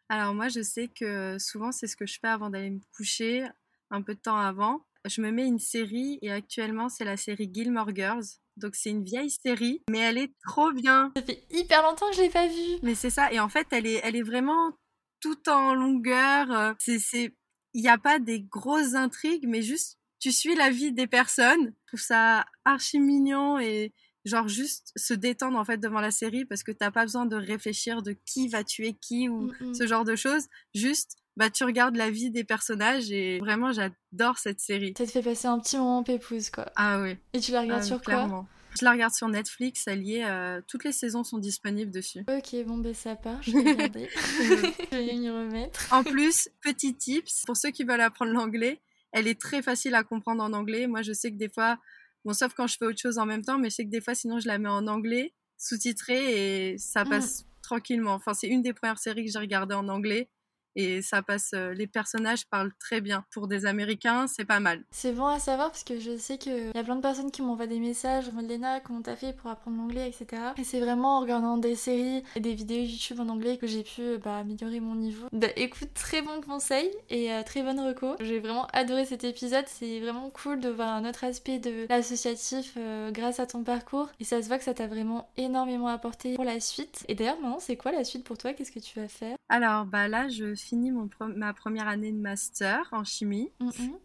Alors 0.09 0.35
moi 0.35 0.49
je 0.49 0.63
sais 0.63 0.89
que 0.89 1.39
souvent 1.39 1.73
c'est 1.73 1.87
ce 1.87 1.97
que 1.97 2.07
je 2.07 2.19
fais 2.21 2.29
avant 2.29 2.51
d'aller 2.51 2.71
me 2.71 2.81
coucher, 2.97 3.47
un 3.91 4.03
peu 4.03 4.15
de 4.15 4.21
temps 4.21 4.39
avant. 4.39 4.85
Je 5.07 5.21
me 5.21 5.31
mets 5.31 5.47
une 5.47 5.59
série 5.59 6.19
et 6.23 6.31
actuellement 6.31 6.89
c'est 6.89 7.05
la 7.05 7.17
série 7.17 7.51
Gilmore 7.53 7.95
Girls. 7.95 8.25
Donc 8.57 8.75
c'est 8.75 8.91
une 8.91 9.05
vieille 9.05 9.31
série, 9.31 9.83
mais 9.91 9.99
elle 9.99 10.19
est 10.19 10.33
trop 10.47 10.71
bien. 10.73 11.13
Ça 11.17 11.23
fait 11.23 11.45
hyper 11.51 11.83
longtemps 11.83 12.09
que 12.11 12.17
je 12.17 12.23
l'ai 12.23 12.31
pas 12.31 12.47
vue. 12.47 12.79
Mais 12.83 12.95
c'est 12.95 13.11
ça, 13.11 13.33
et 13.33 13.41
en 13.41 13.49
fait 13.49 13.67
elle 13.73 13.87
est, 13.87 14.01
elle 14.05 14.17
est 14.17 14.23
vraiment 14.23 14.77
tout 15.21 15.49
en 15.49 15.75
longueur. 15.75 16.51
Euh, 16.53 16.73
c'est, 16.79 17.35
il 17.73 17.83
n'y 17.83 17.89
a 17.89 17.99
pas 17.99 18.19
des 18.19 18.43
grosses 18.43 18.95
intrigues, 18.95 19.47
mais 19.49 19.63
juste 19.63 19.99
tu 20.21 20.33
suis 20.33 20.55
la 20.55 20.71
vie 20.71 20.93
des 20.93 21.07
personnes. 21.07 21.75
Je 21.85 21.87
trouve 21.89 22.01
ça 22.01 22.47
archi 22.65 22.99
mignon 22.99 23.59
et 23.59 23.93
genre 24.25 24.49
juste 24.49 24.93
se 24.97 25.15
détendre 25.15 25.59
en 25.59 25.65
fait 25.65 25.79
devant 25.79 26.01
la 26.01 26.11
série 26.11 26.45
parce 26.45 26.63
que 26.63 26.73
t'as 26.73 26.91
pas 26.91 27.03
besoin 27.03 27.27
de 27.27 27.37
réfléchir 27.37 28.03
de 28.03 28.17
qui 28.25 28.49
va 28.49 28.65
tuer 28.65 28.97
qui 29.01 29.29
ou 29.29 29.43
mm, 29.43 29.53
mm. 29.61 29.75
ce 29.75 29.87
genre 29.87 30.05
de 30.05 30.17
choses. 30.17 30.45
Juste 30.75 31.17
bah 31.37 31.51
tu 31.51 31.65
regardes 31.65 31.97
la 31.97 32.11
vie 32.11 32.31
des 32.31 32.45
personnages 32.45 33.11
et 33.11 33.39
vraiment 33.41 33.73
j'adore 33.73 34.39
cette 34.39 34.61
série. 34.61 34.95
Ça 34.97 35.05
te 35.05 35.11
fait 35.11 35.23
passer 35.23 35.49
un 35.49 35.59
petit 35.59 35.77
moment 35.77 36.03
pépouse 36.03 36.51
quoi. 36.51 36.67
Ah 36.77 37.01
oui. 37.01 37.17
Et 37.33 37.41
tu 37.41 37.53
la 37.53 37.63
regardes 37.63 37.83
ah, 37.83 37.87
sur 37.87 38.03
quoi 38.03 38.47
je 38.79 38.85
la 38.85 38.91
regarde 38.91 39.15
sur 39.15 39.29
Netflix, 39.29 39.87
elle 39.87 40.03
y 40.03 40.17
est, 40.17 40.25
euh, 40.25 40.61
toutes 40.67 40.85
les 40.85 40.93
saisons 40.93 41.23
sont 41.23 41.39
disponibles 41.39 41.93
dessus. 41.93 42.25
Ok, 42.29 42.57
bon 42.67 42.79
ben 42.79 42.93
ça 42.93 43.15
part, 43.15 43.41
je 43.43 43.53
vais 43.57 43.71
regarder. 43.71 44.09
je 44.17 44.97
vais 44.97 45.15
y 45.15 45.31
remettre. 45.31 45.93
En 45.93 46.03
plus, 46.03 46.49
petit 46.61 46.95
tips, 46.95 47.45
pour 47.47 47.57
ceux 47.57 47.71
qui 47.71 47.85
veulent 47.85 48.01
apprendre 48.01 48.33
l'anglais, 48.33 48.81
elle 49.13 49.29
est 49.29 49.41
très 49.41 49.63
facile 49.63 49.95
à 49.95 50.03
comprendre 50.03 50.43
en 50.43 50.53
anglais. 50.53 50.89
Moi 50.89 51.03
je 51.03 51.13
sais 51.13 51.31
que 51.31 51.37
des 51.37 51.49
fois, 51.49 51.79
bon 52.25 52.33
sauf 52.33 52.55
quand 52.55 52.67
je 52.67 52.77
fais 52.77 52.87
autre 52.87 53.01
chose 53.01 53.19
en 53.19 53.27
même 53.27 53.43
temps, 53.43 53.59
mais 53.59 53.71
je 53.71 53.77
sais 53.77 53.85
que 53.85 53.91
des 53.91 54.01
fois 54.01 54.15
sinon 54.15 54.41
je 54.41 54.49
la 54.49 54.59
mets 54.59 54.69
en 54.69 54.87
anglais, 54.87 55.35
sous-titré 55.59 56.73
et 56.73 56.79
ça 56.79 57.05
mm. 57.05 57.09
passe 57.09 57.47
tranquillement. 57.63 58.15
Enfin 58.15 58.35
c'est 58.35 58.49
une 58.49 58.63
des 58.63 58.73
premières 58.73 58.99
séries 58.99 59.25
que 59.25 59.31
j'ai 59.31 59.39
regardées 59.39 59.75
en 59.75 59.89
anglais 59.89 60.31
et 60.77 61.03
ça 61.03 61.23
passe. 61.23 61.53
Euh, 61.55 61.73
les 61.73 61.87
personnages 61.87 62.47
parlent 62.47 62.73
très 62.79 63.01
bien. 63.01 63.25
Pour 63.31 63.49
des 63.49 63.67
Américains, 63.67 64.27
c'est 64.27 64.45
pas 64.45 64.61
mal. 64.61 64.85
C'est 64.91 65.13
bon 65.13 65.27
à 65.27 65.39
savoir 65.39 65.71
parce 65.71 65.85
que 65.85 65.99
je 65.99 66.17
sais 66.17 66.39
qu'il 66.39 66.71
y 66.75 66.79
a 66.79 66.85
plein 66.85 66.97
de 66.97 67.01
personnes 67.01 67.31
qui 67.31 67.43
m'envoient 67.43 67.67
des 67.67 67.81
messages 67.81 68.31
Léna, 68.45 68.81
comment 68.81 69.03
t'as 69.03 69.17
fait 69.17 69.35
pour 69.35 69.51
apprendre 69.51 69.79
l'anglais, 69.79 70.09
etc. 70.09 70.43
Et 70.59 70.65
c'est 70.65 70.81
vraiment 70.81 71.19
en 71.19 71.21
regardant 71.21 71.57
des 71.57 71.75
séries 71.75 72.23
et 72.37 72.41
des 72.41 72.55
vidéos 72.55 72.85
YouTube 72.85 73.21
en 73.21 73.29
anglais 73.29 73.57
que 73.57 73.67
j'ai 73.67 73.83
pu 73.83 74.19
bah, 74.23 74.39
améliorer 74.39 74.81
mon 74.81 74.95
niveau. 74.95 75.27
Bah, 75.33 75.49
écoute, 75.57 75.89
très 75.95 76.23
bon 76.23 76.41
conseil 76.41 76.91
et 77.11 77.33
euh, 77.33 77.43
très 77.43 77.63
bonne 77.63 77.81
reco. 77.81 78.17
J'ai 78.21 78.41
vraiment 78.41 78.67
adoré 78.73 79.05
cet 79.05 79.25
épisode. 79.25 79.65
C'est 79.67 80.01
vraiment 80.01 80.31
cool 80.31 80.61
de 80.61 80.69
voir 80.69 80.89
un 80.89 81.09
autre 81.09 81.25
aspect 81.25 81.59
de 81.59 81.87
l'associatif 81.89 82.75
euh, 82.77 83.11
grâce 83.11 83.41
à 83.41 83.47
ton 83.47 83.65
parcours. 83.65 84.09
Et 84.21 84.25
ça 84.25 84.43
se 84.43 84.49
voit 84.49 84.59
que 84.59 84.65
ça 84.65 84.75
t'a 84.75 84.87
vraiment 84.87 85.29
énormément 85.37 85.89
apporté 85.89 86.35
pour 86.35 86.45
la 86.45 86.61
suite. 86.61 87.05
Et 87.09 87.15
d'ailleurs, 87.15 87.41
maintenant, 87.41 87.61
c'est 87.61 87.77
quoi 87.77 87.93
la 87.93 88.05
suite 88.05 88.25
pour 88.25 88.39
toi? 88.39 88.53
Qu'est-ce 88.53 88.73
que 88.73 88.81
tu 88.81 89.01
vas 89.01 89.09
faire? 89.09 89.37
Alors, 89.49 89.87
bah 89.87 90.09
là, 90.09 90.29
je 90.29 90.55
fini 90.65 90.91
mon 90.91 91.09
ma 91.37 91.53
première 91.53 91.87
année 91.87 92.11
de 92.11 92.19
master 92.19 92.89
en 92.93 93.05
chimie. 93.05 93.53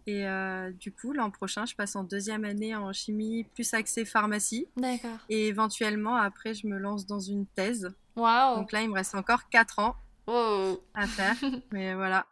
Et 0.06 0.28
euh, 0.28 0.72
du 0.72 0.92
coup, 0.92 1.14
l'an 1.14 1.32
prochain, 1.32 1.66
je 1.66 1.76
passe 1.76 1.96
en 1.96 2.04
deuxième 2.04 2.46
année 2.46 2.76
en 2.76 2.92
chimie 2.94 3.46
plus 3.56 3.74
axée 3.74 4.06
pharmacie. 4.06 4.68
D'accord. 4.76 5.18
Et 5.30 5.48
éventuellement, 5.48 6.16
après, 6.16 6.54
je 6.54 6.68
me 6.68 6.78
lance 6.78 7.06
dans 7.06 7.20
une 7.20 7.46
thèse. 7.48 7.92
Waouh 8.16 8.58
Donc 8.58 8.72
là, 8.72 8.82
il 8.82 8.90
me 8.90 8.96
reste 8.96 9.16
encore 9.16 9.50
4 9.50 9.80
ans 9.80 9.96
à 10.94 11.08
faire. 11.08 11.36
Mais 11.72 11.96
voilà. 11.96 12.28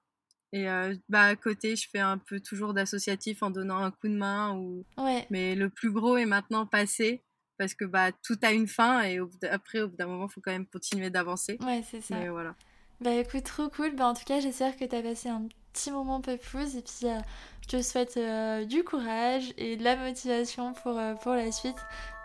Et 0.53 0.69
euh, 0.69 0.95
bah, 1.09 1.23
à 1.23 1.35
côté, 1.35 1.75
je 1.75 1.89
fais 1.89 1.99
un 1.99 2.17
peu 2.17 2.39
toujours 2.39 2.73
d'associatif 2.73 3.43
en 3.43 3.49
donnant 3.49 3.77
un 3.77 3.91
coup 3.91 4.07
de 4.07 4.15
main. 4.15 4.55
Ou... 4.55 4.85
Ouais. 4.97 5.25
Mais 5.29 5.55
le 5.55 5.69
plus 5.69 5.91
gros 5.91 6.17
est 6.17 6.25
maintenant 6.25 6.65
passé 6.65 7.23
parce 7.57 7.73
que 7.73 7.85
bah, 7.85 8.11
tout 8.11 8.37
a 8.43 8.51
une 8.51 8.67
fin 8.67 9.01
et 9.03 9.19
après, 9.49 9.81
au 9.81 9.89
bout 9.89 9.97
d'un 9.97 10.07
moment, 10.07 10.27
il 10.29 10.31
faut 10.31 10.41
quand 10.41 10.51
même 10.51 10.67
continuer 10.67 11.09
d'avancer. 11.09 11.57
Ouais, 11.61 11.83
c'est 11.89 12.01
ça. 12.01 12.15
Mais 12.15 12.29
voilà. 12.29 12.55
Bah 12.99 13.13
écoute, 13.13 13.43
trop 13.43 13.69
cool. 13.69 13.95
Bah 13.95 14.07
en 14.07 14.13
tout 14.13 14.25
cas, 14.25 14.39
j'espère 14.39 14.75
que 14.75 14.85
tu 14.85 14.95
as 14.95 15.01
passé 15.01 15.29
un 15.29 15.43
petit 15.71 15.91
moment 15.91 16.19
pépouze 16.19 16.75
et 16.75 16.81
puis 16.81 17.09
euh, 17.09 17.19
je 17.61 17.77
te 17.77 17.81
souhaite 17.83 18.17
euh, 18.17 18.65
du 18.65 18.83
courage 18.83 19.53
et 19.57 19.77
de 19.77 19.83
la 19.83 19.95
motivation 19.95 20.73
pour, 20.73 20.97
euh, 20.97 21.13
pour 21.13 21.33
la 21.33 21.51
suite. 21.51 21.77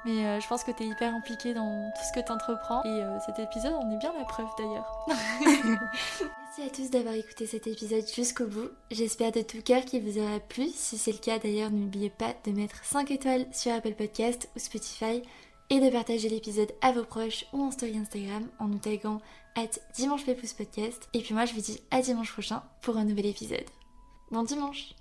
Mais 0.05 0.41
je 0.41 0.49
pense 0.49 0.65
que 0.65 0.73
tu 0.73 0.83
es 0.83 0.87
hyper 0.87 1.15
impliquée 1.15 1.55
dans 1.55 1.93
tout 1.95 2.03
ce 2.03 2.19
que 2.19 2.27
tu 2.27 2.33
entreprends 2.33 2.83
et 2.83 3.05
cet 3.25 3.39
épisode 3.39 3.75
en 3.75 3.89
est 3.93 3.99
bien 3.99 4.13
la 4.19 4.25
preuve 4.25 4.49
d'ailleurs. 4.59 5.07
Merci 5.47 6.63
à 6.67 6.71
tous 6.75 6.91
d'avoir 6.91 7.15
écouté 7.15 7.47
cet 7.47 7.69
épisode 7.69 8.05
jusqu'au 8.13 8.49
bout. 8.49 8.69
J'espère 8.91 9.31
de 9.31 9.43
tout 9.43 9.63
cœur 9.63 9.85
qu'il 9.85 10.03
vous 10.03 10.19
aura 10.19 10.41
plu. 10.41 10.67
Si 10.75 10.99
c'est 10.99 11.13
le 11.13 11.19
cas 11.19 11.39
d'ailleurs, 11.39 11.71
n'oubliez 11.71 12.11
pas 12.11 12.35
de 12.45 12.51
mettre 12.51 12.85
5 12.85 13.13
étoiles 13.13 13.47
sur 13.53 13.73
Apple 13.73 13.95
Podcast 13.95 14.51
ou 14.57 14.59
Spotify 14.59 15.23
et 15.71 15.79
de 15.79 15.89
partager 15.89 16.29
l'épisode 16.29 16.73
à 16.81 16.91
vos 16.91 17.05
proches 17.05 17.47
ou 17.53 17.63
en 17.63 17.71
story 17.71 17.97
Instagram 17.97 18.49
en 18.59 18.67
nous 18.67 18.79
taguant 18.79 19.21
at 19.57 19.79
Dimanche 19.95 20.25
Podcast. 20.25 21.09
Et 21.13 21.21
puis 21.21 21.35
moi, 21.35 21.45
je 21.45 21.55
vous 21.55 21.61
dis 21.61 21.81
à 21.91 22.01
dimanche 22.03 22.33
prochain 22.33 22.63
pour 22.81 22.97
un 22.97 23.05
nouvel 23.05 23.27
épisode. 23.27 23.65
Bon 24.31 24.43
dimanche 24.43 24.95